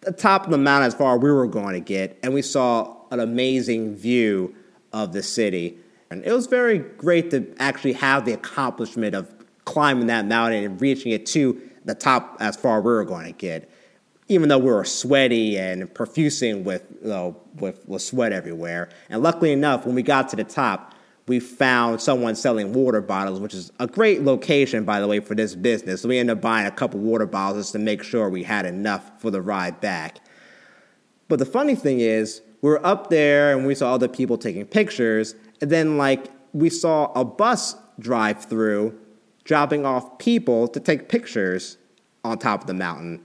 the 0.00 0.12
top 0.12 0.44
of 0.44 0.50
the 0.50 0.58
mountain 0.58 0.88
as 0.88 0.94
far 0.94 1.16
as 1.16 1.22
we 1.22 1.30
were 1.30 1.46
going 1.46 1.74
to 1.74 1.80
get, 1.80 2.18
and 2.22 2.34
we 2.34 2.42
saw 2.42 2.96
an 3.10 3.20
amazing 3.20 3.96
view 3.96 4.54
of 4.92 5.12
the 5.12 5.22
city. 5.22 5.78
And 6.10 6.24
it 6.24 6.32
was 6.32 6.46
very 6.46 6.78
great 6.78 7.30
to 7.30 7.54
actually 7.58 7.94
have 7.94 8.24
the 8.24 8.32
accomplishment 8.32 9.14
of 9.14 9.32
climbing 9.64 10.08
that 10.08 10.26
mountain 10.26 10.64
and 10.64 10.80
reaching 10.80 11.12
it 11.12 11.24
to 11.26 11.60
the 11.84 11.94
top 11.94 12.36
as 12.40 12.56
far 12.56 12.78
as 12.78 12.84
we 12.84 12.90
were 12.90 13.04
going 13.04 13.26
to 13.26 13.32
get. 13.32 13.70
Even 14.28 14.48
though 14.48 14.58
we 14.58 14.70
were 14.70 14.84
sweaty 14.84 15.58
and 15.58 15.92
profusing 15.92 16.64
with, 16.64 16.88
you 17.02 17.08
know, 17.08 17.36
with, 17.56 17.86
with 17.88 18.02
sweat 18.02 18.32
everywhere. 18.32 18.88
And 19.10 19.22
luckily 19.22 19.52
enough, 19.52 19.84
when 19.84 19.94
we 19.94 20.02
got 20.02 20.28
to 20.30 20.36
the 20.36 20.44
top, 20.44 20.94
we 21.26 21.38
found 21.38 22.00
someone 22.00 22.34
selling 22.34 22.72
water 22.72 23.00
bottles, 23.00 23.40
which 23.40 23.54
is 23.54 23.70
a 23.78 23.86
great 23.86 24.22
location, 24.22 24.84
by 24.84 25.00
the 25.00 25.06
way, 25.06 25.20
for 25.20 25.34
this 25.34 25.54
business. 25.54 26.02
So 26.02 26.08
we 26.08 26.18
ended 26.18 26.38
up 26.38 26.42
buying 26.42 26.66
a 26.66 26.70
couple 26.70 27.00
water 27.00 27.26
bottles 27.26 27.64
just 27.64 27.72
to 27.72 27.78
make 27.78 28.02
sure 28.02 28.28
we 28.28 28.42
had 28.42 28.66
enough 28.66 29.20
for 29.20 29.30
the 29.30 29.40
ride 29.40 29.80
back. 29.80 30.18
But 31.28 31.38
the 31.38 31.46
funny 31.46 31.74
thing 31.74 32.00
is, 32.00 32.42
we 32.60 32.70
were 32.70 32.84
up 32.84 33.10
there 33.10 33.56
and 33.56 33.66
we 33.66 33.74
saw 33.74 33.94
other 33.94 34.08
people 34.08 34.38
taking 34.38 34.66
pictures, 34.66 35.34
and 35.60 35.70
then 35.70 35.98
like 35.98 36.26
we 36.52 36.70
saw 36.70 37.12
a 37.12 37.24
bus 37.24 37.76
drive 37.98 38.44
through, 38.44 38.98
dropping 39.44 39.84
off 39.84 40.18
people 40.18 40.68
to 40.68 40.80
take 40.80 41.08
pictures 41.08 41.76
on 42.24 42.38
top 42.38 42.62
of 42.62 42.66
the 42.66 42.74
mountain. 42.74 43.22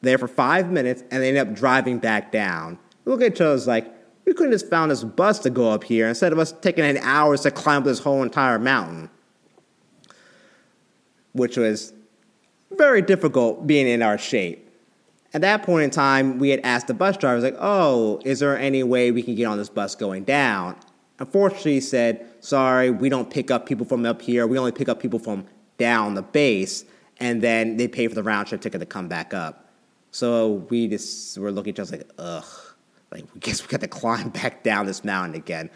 There 0.00 0.18
for 0.18 0.28
five 0.28 0.70
minutes, 0.70 1.02
and 1.10 1.22
they 1.22 1.28
end 1.28 1.38
up 1.38 1.54
driving 1.54 1.98
back 1.98 2.32
down. 2.32 2.78
Look 3.04 3.22
at 3.22 3.32
each 3.32 3.40
other 3.40 3.56
like, 3.66 3.90
we 4.24 4.32
couldn't 4.32 4.52
just 4.52 4.70
found 4.70 4.90
this 4.90 5.04
bus 5.04 5.38
to 5.40 5.50
go 5.50 5.70
up 5.70 5.84
here 5.84 6.08
instead 6.08 6.32
of 6.32 6.38
us 6.38 6.52
taking 6.52 6.84
an 6.84 6.96
hours 6.98 7.42
to 7.42 7.50
climb 7.50 7.84
this 7.84 7.98
whole 7.98 8.22
entire 8.22 8.58
mountain. 8.58 9.10
Which 11.32 11.56
was 11.56 11.92
very 12.70 13.02
difficult 13.02 13.66
being 13.66 13.86
in 13.86 14.02
our 14.02 14.16
shape. 14.16 14.60
At 15.34 15.40
that 15.40 15.62
point 15.64 15.84
in 15.84 15.90
time, 15.90 16.38
we 16.38 16.50
had 16.50 16.60
asked 16.60 16.86
the 16.86 16.94
bus 16.94 17.16
driver, 17.16 17.40
like, 17.40 17.56
oh, 17.58 18.20
is 18.24 18.40
there 18.40 18.56
any 18.56 18.82
way 18.82 19.10
we 19.10 19.22
can 19.22 19.34
get 19.34 19.46
on 19.46 19.58
this 19.58 19.68
bus 19.68 19.94
going 19.94 20.24
down? 20.24 20.76
Unfortunately, 21.18 21.74
he 21.74 21.80
said, 21.80 22.26
sorry, 22.44 22.90
we 22.90 23.08
don't 23.08 23.30
pick 23.30 23.50
up 23.50 23.66
people 23.66 23.86
from 23.86 24.04
up 24.06 24.22
here. 24.22 24.46
We 24.46 24.58
only 24.58 24.72
pick 24.72 24.88
up 24.88 25.00
people 25.00 25.18
from 25.18 25.46
down 25.78 26.14
the 26.14 26.22
base, 26.22 26.84
and 27.18 27.42
then 27.42 27.76
they 27.76 27.88
pay 27.88 28.06
for 28.08 28.14
the 28.14 28.22
round 28.22 28.48
trip 28.48 28.60
ticket 28.60 28.80
to 28.80 28.86
come 28.86 29.08
back 29.08 29.34
up. 29.34 29.72
So 30.10 30.66
we 30.70 30.86
just 30.86 31.38
were 31.38 31.50
looking 31.50 31.70
at 31.70 31.80
each 31.80 31.80
other 31.80 31.96
like, 31.98 32.10
ugh 32.18 32.46
like, 33.14 33.24
we 33.32 33.40
guess 33.40 33.62
we 33.62 33.68
got 33.68 33.80
to 33.80 33.88
climb 33.88 34.28
back 34.28 34.62
down 34.62 34.86
this 34.86 35.04
mountain 35.04 35.34
again. 35.34 35.70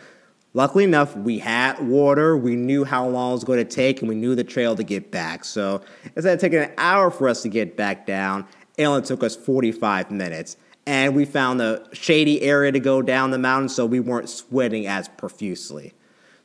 Luckily 0.55 0.85
enough, 0.85 1.15
we 1.17 1.39
had 1.39 1.79
water. 1.87 2.37
We 2.37 2.57
knew 2.57 2.85
how 2.85 3.07
long 3.07 3.31
it 3.31 3.35
was 3.35 3.45
going 3.45 3.59
to 3.59 3.65
take, 3.65 4.01
and 4.01 4.09
we 4.09 4.15
knew 4.15 4.35
the 4.35 4.45
trail 4.45 4.75
to 4.77 4.83
get 4.83 5.11
back. 5.11 5.45
So 5.45 5.83
instead 6.17 6.35
of 6.35 6.41
taking 6.41 6.59
an 6.59 6.73
hour 6.79 7.11
for 7.11 7.29
us 7.29 7.43
to 7.43 7.49
get 7.49 7.77
back 7.77 8.07
down, 8.07 8.47
it 8.77 8.85
only 8.85 9.03
took 9.03 9.23
us 9.23 9.37
45 9.37 10.11
minutes. 10.11 10.57
And 10.87 11.15
we 11.15 11.27
found 11.27 11.61
a 11.61 11.87
shady 11.93 12.41
area 12.43 12.73
to 12.73 12.81
go 12.81 13.03
down 13.03 13.31
the 13.31 13.39
mountain, 13.39 13.69
so 13.69 13.85
we 13.85 14.01
weren't 14.01 14.29
sweating 14.29 14.87
as 14.87 15.07
profusely. 15.07 15.93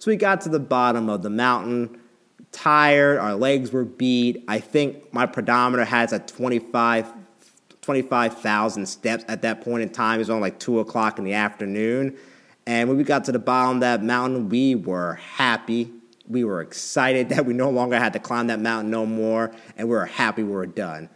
So 0.04 0.12
we 0.12 0.18
got 0.18 0.42
to 0.42 0.50
the 0.50 0.60
bottom 0.60 1.08
of 1.08 1.22
the 1.22 1.30
mountain, 1.30 1.98
tired, 2.52 3.20
our 3.20 3.36
legs 3.36 3.72
were 3.72 3.86
beat. 3.86 4.44
I 4.50 4.60
think 4.60 5.14
my 5.14 5.26
pedometer 5.26 5.86
has 5.86 6.12
a 6.12 6.20
25 6.20 7.10
25,000 7.82 8.86
steps 8.86 9.24
at 9.30 9.44
that 9.44 9.62
point 9.62 9.82
in 9.82 9.88
time. 9.88 10.16
It 10.16 10.18
was 10.18 10.30
only 10.30 10.42
like 10.42 10.60
2 10.60 10.82
o'clock 10.82 11.20
in 11.20 11.24
the 11.24 11.32
afternoon. 11.32 12.18
And 12.68 12.90
when 12.90 12.98
we 12.98 13.06
got 13.06 13.24
to 13.26 13.32
the 13.32 13.40
bottom 13.40 13.78
of 13.78 13.80
that 13.80 14.04
mountain, 14.04 14.50
we 14.50 14.76
were 14.76 15.14
happy. 15.14 15.90
We 16.28 16.44
were 16.44 16.60
excited 16.60 17.30
that 17.30 17.46
we 17.46 17.54
no 17.54 17.70
longer 17.70 17.98
had 17.98 18.12
to 18.12 18.20
climb 18.20 18.48
that 18.48 18.60
mountain 18.60 18.92
no 18.92 19.06
more. 19.06 19.54
And 19.78 19.88
we 19.88 19.96
were 19.96 20.08
happy 20.08 20.44
we 20.44 20.52
were 20.52 20.66
done. 20.66 21.08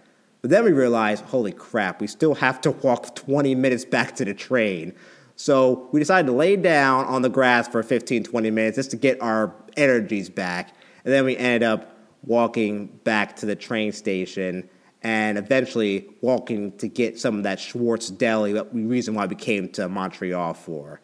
But 0.42 0.52
then 0.52 0.64
we 0.64 0.72
realized, 0.72 1.26
holy 1.26 1.52
crap, 1.52 2.00
we 2.00 2.08
still 2.08 2.36
have 2.36 2.62
to 2.62 2.72
walk 2.72 3.16
20 3.16 3.54
minutes 3.54 3.84
back 3.84 4.16
to 4.16 4.24
the 4.24 4.34
train. 4.34 4.96
So 5.38 5.88
we 5.92 6.00
decided 6.00 6.28
to 6.28 6.34
lay 6.34 6.56
down 6.56 7.06
on 7.06 7.22
the 7.22 7.30
grass 7.30 7.68
for 7.68 7.84
15, 7.84 8.24
20 8.24 8.52
minutes 8.52 8.76
just 8.76 8.92
to 8.92 8.98
get 8.98 9.22
our 9.22 9.54
energies 9.78 10.30
back. 10.30 10.74
And 11.06 11.14
then 11.14 11.26
we 11.26 11.38
ended 11.38 11.62
up 11.62 11.96
walking 12.24 12.88
back 13.04 13.36
to 13.38 13.46
the 13.46 13.56
train 13.56 13.92
station 13.92 14.68
and 15.04 15.38
eventually 15.38 16.10
walking 16.22 16.76
to 16.80 16.88
get 16.88 17.20
some 17.20 17.38
of 17.38 17.44
that 17.44 17.60
Schwartz 17.60 18.10
Deli, 18.10 18.54
the 18.54 18.66
reason 18.74 19.14
why 19.14 19.28
we 19.28 19.36
came 19.36 19.70
to 19.70 19.88
Montreal 19.88 20.56
for. 20.56 21.02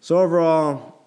So 0.00 0.18
overall, 0.18 1.06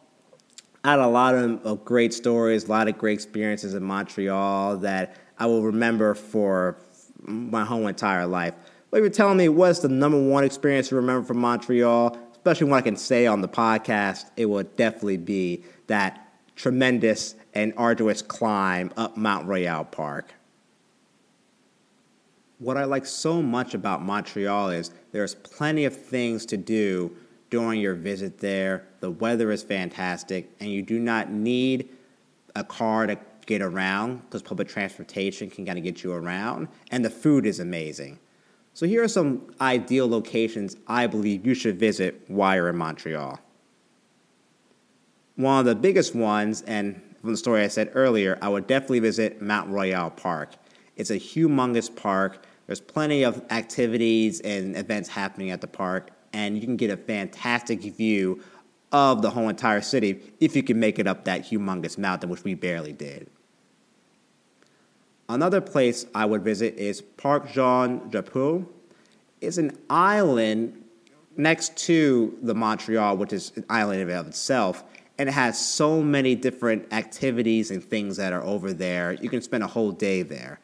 I 0.85 0.91
had 0.91 0.99
a 0.99 1.07
lot 1.07 1.35
of, 1.35 1.65
of 1.65 1.83
great 1.83 2.13
stories, 2.13 2.63
a 2.63 2.69
lot 2.69 2.87
of 2.87 2.97
great 2.97 3.15
experiences 3.15 3.73
in 3.73 3.83
Montreal 3.83 4.77
that 4.77 5.17
I 5.37 5.47
will 5.47 5.63
remember 5.63 6.13
for 6.13 6.77
my 7.23 7.65
whole 7.65 7.87
entire 7.87 8.25
life. 8.25 8.53
But 8.89 8.97
if 8.97 9.01
you're 9.01 9.09
telling 9.09 9.37
me 9.37 9.49
what's 9.49 9.79
the 9.79 9.89
number 9.89 10.19
one 10.19 10.45
experience 10.45 10.91
you 10.91 10.97
remember 10.97 11.27
from 11.27 11.39
Montreal, 11.39 12.17
especially 12.47 12.71
when 12.71 12.79
I 12.79 12.81
can 12.81 12.95
say 12.95 13.27
on 13.27 13.41
the 13.41 13.49
podcast, 13.49 14.27
it 14.37 14.45
will 14.45 14.63
definitely 14.63 15.17
be 15.17 15.65
that 15.87 16.29
tremendous 16.55 17.35
and 17.53 17.73
arduous 17.75 18.21
climb 18.21 18.89
up 18.95 19.17
Mount 19.17 19.45
Royal 19.47 19.83
Park. 19.83 20.33
What 22.59 22.77
I 22.77 22.85
like 22.85 23.05
so 23.05 23.41
much 23.41 23.73
about 23.73 24.01
Montreal 24.01 24.69
is 24.69 24.91
there's 25.11 25.35
plenty 25.35 25.83
of 25.83 25.93
things 25.93 26.45
to 26.45 26.55
do 26.55 27.17
during 27.49 27.81
your 27.81 27.95
visit 27.95 28.37
there. 28.37 28.87
The 29.01 29.11
weather 29.11 29.51
is 29.51 29.61
fantastic, 29.61 30.49
and 30.61 30.71
you 30.71 30.81
do 30.81 30.99
not 30.99 31.29
need 31.29 31.89
a 32.55 32.63
car 32.63 33.07
to 33.07 33.17
get 33.45 33.61
around 33.61 34.21
because 34.21 34.41
public 34.41 34.69
transportation 34.69 35.49
can 35.49 35.65
kind 35.65 35.77
of 35.77 35.83
get 35.83 36.01
you 36.01 36.13
around, 36.13 36.69
and 36.91 37.03
the 37.03 37.09
food 37.09 37.45
is 37.45 37.59
amazing. 37.59 38.19
So, 38.77 38.85
here 38.85 39.03
are 39.03 39.07
some 39.07 39.41
ideal 39.59 40.07
locations 40.07 40.77
I 40.85 41.07
believe 41.07 41.47
you 41.47 41.55
should 41.55 41.79
visit 41.79 42.21
while 42.27 42.57
you're 42.57 42.69
in 42.69 42.77
Montreal. 42.77 43.39
One 45.35 45.59
of 45.61 45.65
the 45.65 45.73
biggest 45.73 46.13
ones, 46.13 46.61
and 46.61 47.01
from 47.19 47.31
the 47.31 47.37
story 47.37 47.63
I 47.63 47.69
said 47.69 47.89
earlier, 47.95 48.37
I 48.39 48.49
would 48.49 48.67
definitely 48.67 48.99
visit 48.99 49.41
Mount 49.41 49.71
Royal 49.71 50.11
Park. 50.11 50.53
It's 50.95 51.09
a 51.09 51.15
humongous 51.15 51.89
park. 51.95 52.45
There's 52.67 52.79
plenty 52.79 53.23
of 53.23 53.43
activities 53.49 54.41
and 54.41 54.77
events 54.77 55.09
happening 55.09 55.49
at 55.49 55.61
the 55.61 55.67
park, 55.67 56.11
and 56.31 56.55
you 56.55 56.61
can 56.61 56.77
get 56.77 56.91
a 56.91 56.97
fantastic 56.97 57.81
view 57.81 58.43
of 58.91 59.23
the 59.23 59.31
whole 59.31 59.49
entire 59.49 59.81
city 59.81 60.21
if 60.39 60.55
you 60.55 60.61
can 60.61 60.79
make 60.79 60.99
it 60.99 61.07
up 61.07 61.25
that 61.25 61.41
humongous 61.41 61.97
mountain, 61.97 62.29
which 62.29 62.43
we 62.43 62.53
barely 62.53 62.93
did. 62.93 63.27
Another 65.29 65.59
place 65.59 66.05
I 66.15 66.25
would 66.25 66.41
visit 66.41 66.75
is 66.77 67.01
Parc 67.01 67.51
Jean 67.51 67.99
Drapeau. 68.09 68.65
It's 69.41 69.57
an 69.57 69.77
island 69.89 70.85
next 71.35 71.75
to 71.77 72.37
the 72.41 72.55
Montreal, 72.55 73.17
which 73.17 73.33
is 73.33 73.51
an 73.57 73.65
island 73.69 74.01
in 74.01 74.09
of 74.09 74.27
itself, 74.27 74.85
and 75.17 75.27
it 75.27 75.33
has 75.33 75.59
so 75.59 76.01
many 76.01 76.33
different 76.33 76.93
activities 76.93 77.71
and 77.71 77.83
things 77.83 78.15
that 78.17 78.31
are 78.31 78.43
over 78.43 78.71
there. 78.71 79.13
You 79.13 79.29
can 79.29 79.41
spend 79.41 79.63
a 79.63 79.67
whole 79.67 79.91
day 79.91 80.21
there. 80.21 80.61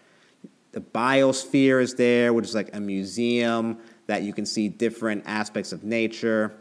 The 0.71 0.79
biosphere 0.79 1.81
is 1.81 1.95
there, 1.95 2.31
which 2.33 2.45
is 2.45 2.55
like 2.55 2.73
a 2.73 2.79
museum 2.79 3.79
that 4.07 4.23
you 4.23 4.31
can 4.31 4.45
see 4.45 4.69
different 4.69 5.23
aspects 5.27 5.73
of 5.73 5.83
nature. 5.83 6.53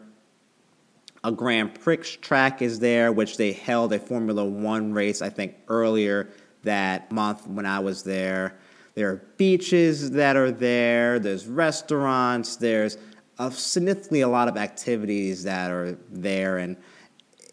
A 1.22 1.30
Grand 1.30 1.80
Prix 1.80 2.18
track 2.20 2.62
is 2.62 2.80
there, 2.80 3.12
which 3.12 3.36
they 3.36 3.52
held 3.52 3.92
a 3.92 4.00
Formula 4.00 4.44
One 4.44 4.92
race, 4.92 5.22
I 5.22 5.28
think, 5.28 5.54
earlier 5.68 6.28
that 6.62 7.10
month 7.12 7.46
when 7.46 7.66
I 7.66 7.78
was 7.80 8.02
there. 8.02 8.58
There 8.94 9.10
are 9.10 9.16
beaches 9.36 10.10
that 10.12 10.36
are 10.36 10.50
there, 10.50 11.18
there's 11.18 11.46
restaurants, 11.46 12.56
there's 12.56 12.98
a, 13.38 13.50
significantly 13.50 14.20
a 14.20 14.28
lot 14.28 14.48
of 14.48 14.56
activities 14.56 15.44
that 15.44 15.70
are 15.70 15.96
there. 16.10 16.58
And 16.58 16.76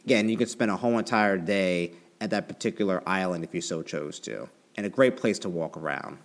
again, 0.04 0.28
you 0.28 0.38
could 0.38 0.50
spend 0.50 0.72
a 0.72 0.76
whole 0.76 0.98
entire 0.98 1.38
day 1.38 1.94
at 2.22 2.30
that 2.32 2.48
particular 2.48 3.02
island 3.08 3.44
if 3.44 3.54
you 3.54 3.62
so 3.62 3.82
chose 3.82 4.20
to, 4.20 4.50
and 4.76 4.86
a 4.86 4.90
great 4.90 5.16
place 5.16 5.40
to 5.40 5.50
walk 5.50 5.78
around. 5.78 6.18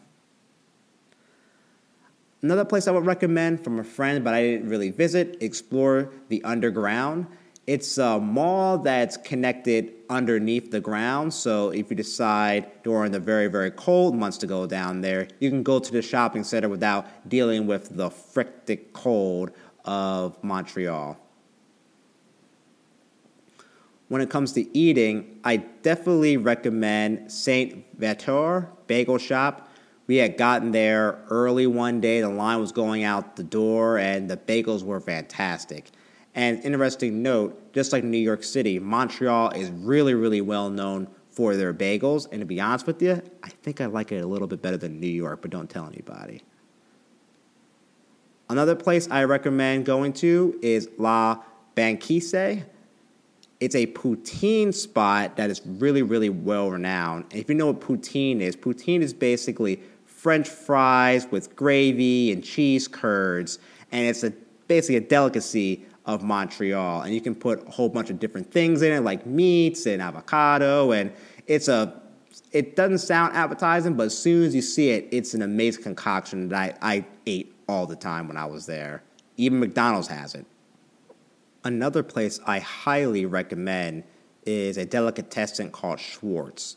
Another 2.43 2.65
place 2.65 2.87
I 2.89 2.91
would 2.91 3.07
recommend 3.07 3.65
from 3.65 3.79
a 3.79 3.85
friend, 3.85 4.23
but 4.23 4.35
I 4.35 4.43
didn't 4.43 4.69
really 4.69 4.91
visit, 4.91 5.39
explore 5.41 6.11
the 6.29 6.45
underground. 6.45 7.27
It's 7.67 7.97
a 7.97 8.21
mall 8.21 8.77
that's 8.79 9.17
connected 9.17 9.95
underneath 10.11 10.71
the 10.71 10.81
ground. 10.81 11.33
So 11.33 11.71
if 11.71 11.89
you 11.89 11.97
decide 11.97 12.71
during 12.83 13.13
the 13.13 13.21
very, 13.21 13.47
very 13.47 13.71
cold 13.71 14.15
months 14.15 14.37
to 14.39 14.47
go 14.47 14.67
down 14.67 15.01
there, 15.01 15.29
you 15.41 15.49
can 15.49 15.63
go 15.63 15.79
to 15.79 15.93
the 15.93 16.03
shopping 16.03 16.45
center 16.45 16.69
without 16.69 17.07
dealing 17.29 17.67
with 17.67 17.97
the 17.97 18.11
frictic 18.11 18.93
cold 18.93 19.53
of 19.87 20.43
Montreal. 20.45 21.19
When 24.09 24.21
it 24.21 24.29
comes 24.29 24.53
to 24.53 24.77
eating, 24.77 25.41
I 25.43 25.57
definitely 25.57 26.37
recommend 26.37 27.33
Saint 27.33 27.85
Viateur 27.99 28.69
Bagel 28.87 29.17
Shop. 29.17 29.71
We 30.07 30.17
had 30.17 30.37
gotten 30.37 30.73
there 30.73 31.25
early 31.31 31.67
one 31.67 32.03
day, 32.03 32.21
the 32.21 32.29
line 32.29 32.61
was 32.61 32.73
going 32.73 33.05
out 33.05 33.37
the 33.37 33.43
door, 33.43 33.97
and 33.97 34.29
the 34.29 34.37
bagels 34.37 34.83
were 34.83 35.01
fantastic. 35.01 35.91
And 36.35 36.65
interesting 36.65 37.23
note, 37.23 37.73
just 37.73 37.93
like 37.93 38.03
New 38.03 38.19
York 38.19 38.43
City, 38.43 38.79
Montreal 38.79 39.51
is 39.51 39.71
really, 39.71 40.15
really 40.15 40.41
well 40.41 40.69
known 40.69 41.09
for 41.31 41.57
their 41.57 41.73
bagels. 41.73 42.29
And 42.31 42.41
to 42.41 42.47
be 42.47 42.61
honest 42.61 42.87
with 42.87 43.01
you, 43.01 43.23
I 43.43 43.49
think 43.49 43.81
I 43.81 43.87
like 43.87 44.13
it 44.13 44.23
a 44.23 44.27
little 44.27 44.49
bit 44.49 44.63
better 44.63 44.77
than 44.77 45.01
New 45.01 45.07
York, 45.07 45.43
but 45.43 45.51
don't 45.51 45.71
tell 45.71 45.87
anybody. 45.87 46.43
Another 48.49 48.75
place 48.75 49.09
I 49.11 49.25
recommend 49.25 49.87
going 49.87 50.13
to 50.15 50.59
is 50.61 50.89
La 50.99 51.43
Banquise. 51.75 52.65
It's 53.61 53.75
a 53.75 53.87
poutine 53.87 54.75
spot 54.75 55.37
that 55.37 55.51
is 55.51 55.63
really, 55.65 56.03
really 56.03 56.29
well 56.29 56.71
renowned. 56.71 57.25
And 57.31 57.41
if 57.41 57.49
you 57.49 57.55
know 57.55 57.69
what 57.69 57.81
poutine 57.81 58.41
is, 58.41 58.57
poutine 58.57 59.01
is 59.01 59.15
basically 59.15 59.81
French 60.05 60.49
fries 60.49 61.27
with 61.31 61.55
gravy 61.55 62.33
and 62.33 62.43
cheese 62.43 62.89
curds, 62.89 63.59
and 63.93 64.07
it's 64.07 64.25
a 64.25 64.33
basically 64.67 64.97
a 64.97 65.01
delicacy 65.01 65.85
of 66.07 66.23
Montreal. 66.23 67.03
And 67.03 67.15
you 67.15 67.21
can 67.21 67.35
put 67.35 67.67
a 67.67 67.71
whole 67.71 67.89
bunch 67.89 68.11
of 68.11 68.19
different 68.19 68.51
things 68.51 68.83
in 68.83 68.93
it, 68.93 69.01
like 69.01 69.27
meats 69.27 69.87
and 69.87 70.03
avocado, 70.03 70.93
and 70.93 71.13
it's 71.47 71.69
a 71.69 72.01
it 72.53 72.77
doesn't 72.77 72.99
sound 72.99 73.37
appetizing, 73.37 73.95
but 73.95 74.07
as 74.07 74.17
soon 74.17 74.45
as 74.45 74.55
you 74.55 74.63
see 74.63 74.91
it, 74.91 75.09
it's 75.11 75.35
an 75.35 75.43
amazing 75.43 75.83
concoction 75.83 76.49
that 76.51 76.79
I, 76.81 76.95
I 76.97 77.05
ate 77.27 77.55
all 77.69 77.87
the 77.87 77.97
time 77.97 78.29
when 78.29 78.37
I 78.37 78.47
was 78.47 78.67
there. 78.67 79.03
Even 79.37 79.59
McDonald's 79.59 80.09
has 80.09 80.35
it. 80.35 80.47
Another 81.65 82.03
place 82.03 82.39
I 82.47 82.61
highly 82.61 83.27
recommend 83.27 84.05
is 84.47 84.77
a 84.77 84.85
delicatessen 84.85 85.71
called 85.71 85.99
Schwartz. 85.99 86.77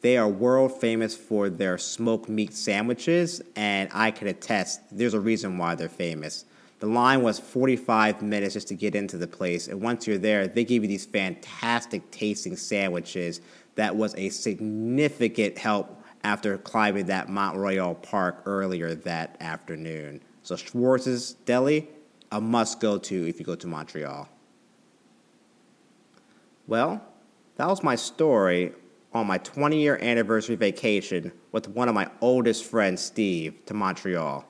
They 0.00 0.16
are 0.16 0.28
world 0.28 0.80
famous 0.80 1.16
for 1.16 1.50
their 1.50 1.76
smoked 1.76 2.28
meat 2.28 2.54
sandwiches, 2.54 3.42
and 3.56 3.88
I 3.92 4.10
can 4.10 4.28
attest 4.28 4.80
there's 4.90 5.14
a 5.14 5.20
reason 5.20 5.58
why 5.58 5.74
they're 5.74 5.88
famous. 5.88 6.44
The 6.80 6.86
line 6.86 7.22
was 7.22 7.38
45 7.38 8.22
minutes 8.22 8.54
just 8.54 8.68
to 8.68 8.74
get 8.74 8.94
into 8.94 9.18
the 9.18 9.26
place, 9.28 9.68
and 9.68 9.82
once 9.82 10.06
you're 10.06 10.18
there, 10.18 10.48
they 10.48 10.64
give 10.64 10.82
you 10.82 10.88
these 10.88 11.04
fantastic 11.04 12.10
tasting 12.10 12.56
sandwiches 12.56 13.42
that 13.74 13.94
was 13.94 14.14
a 14.16 14.30
significant 14.30 15.58
help 15.58 16.02
after 16.24 16.56
climbing 16.58 17.06
that 17.06 17.28
Mont 17.28 17.58
Royal 17.58 17.94
Park 17.94 18.42
earlier 18.46 18.94
that 18.94 19.36
afternoon. 19.40 20.22
So 20.42 20.56
Schwartz's 20.56 21.34
Deli, 21.44 21.88
a 22.32 22.40
must 22.40 22.80
go 22.80 22.96
to 22.96 23.28
if 23.28 23.38
you 23.38 23.44
go 23.44 23.54
to 23.54 23.66
Montreal. 23.66 24.28
Well, 26.66 27.02
that 27.56 27.68
was 27.68 27.82
my 27.82 27.96
story 27.96 28.72
on 29.12 29.26
my 29.26 29.38
20 29.38 29.80
year 29.80 29.98
anniversary 30.00 30.56
vacation 30.56 31.32
with 31.52 31.68
one 31.68 31.88
of 31.88 31.94
my 31.94 32.08
oldest 32.20 32.64
friends, 32.64 33.02
Steve, 33.02 33.66
to 33.66 33.74
Montreal. 33.74 34.46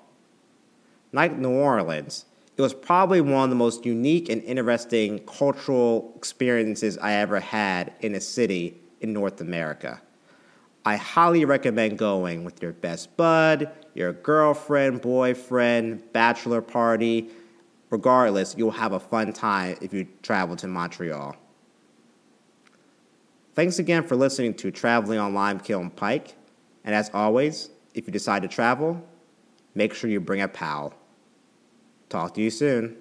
Like 1.13 1.37
New 1.37 1.51
Orleans, 1.51 2.27
it 2.57 2.63
was 2.63 2.75
probably 2.75 3.21
one 3.21 3.45
of 3.45 3.51
the 3.51 3.57
most 3.57 3.87
unique 3.87 4.29
and 4.29 4.43
interesting 4.43 5.19
cultural 5.21 6.13
experiences 6.15 6.99
I 6.99 7.15
ever 7.15 7.41
had 7.41 7.95
in 8.01 8.15
a 8.15 8.21
city 8.21 8.81
in 9.01 9.13
North 9.13 9.41
America. 9.41 10.01
I 10.85 10.97
highly 10.97 11.45
recommend 11.45 11.99
going 11.99 12.45
with 12.45 12.63
your 12.63 12.73
best 12.73 13.17
bud, 13.17 13.71
your 13.95 14.13
girlfriend, 14.13 15.01
boyfriend, 15.01 16.13
bachelor 16.13 16.61
party. 16.61 17.31
Regardless, 17.91 18.55
you'll 18.57 18.71
have 18.71 18.93
a 18.93 19.01
fun 19.01 19.33
time 19.33 19.77
if 19.81 19.93
you 19.93 20.07
travel 20.23 20.55
to 20.57 20.69
Montreal. 20.69 21.35
Thanks 23.55 23.79
again 23.79 24.05
for 24.05 24.17
listening 24.17 24.55
to 24.55 24.71
Traveling 24.71 25.19
on 25.19 25.35
Limekiln 25.35 25.95
Pike. 25.97 26.37
And 26.85 26.95
as 26.95 27.11
always, 27.13 27.71
if 27.95 28.07
you 28.07 28.13
decide 28.13 28.43
to 28.43 28.49
travel, 28.49 29.03
make 29.75 29.93
sure 29.93 30.09
you 30.09 30.21
bring 30.21 30.41
a 30.41 30.49
pal. 30.49 30.95
Talk 32.11 32.35
to 32.35 32.43
you 32.43 32.51
soon. 32.51 32.97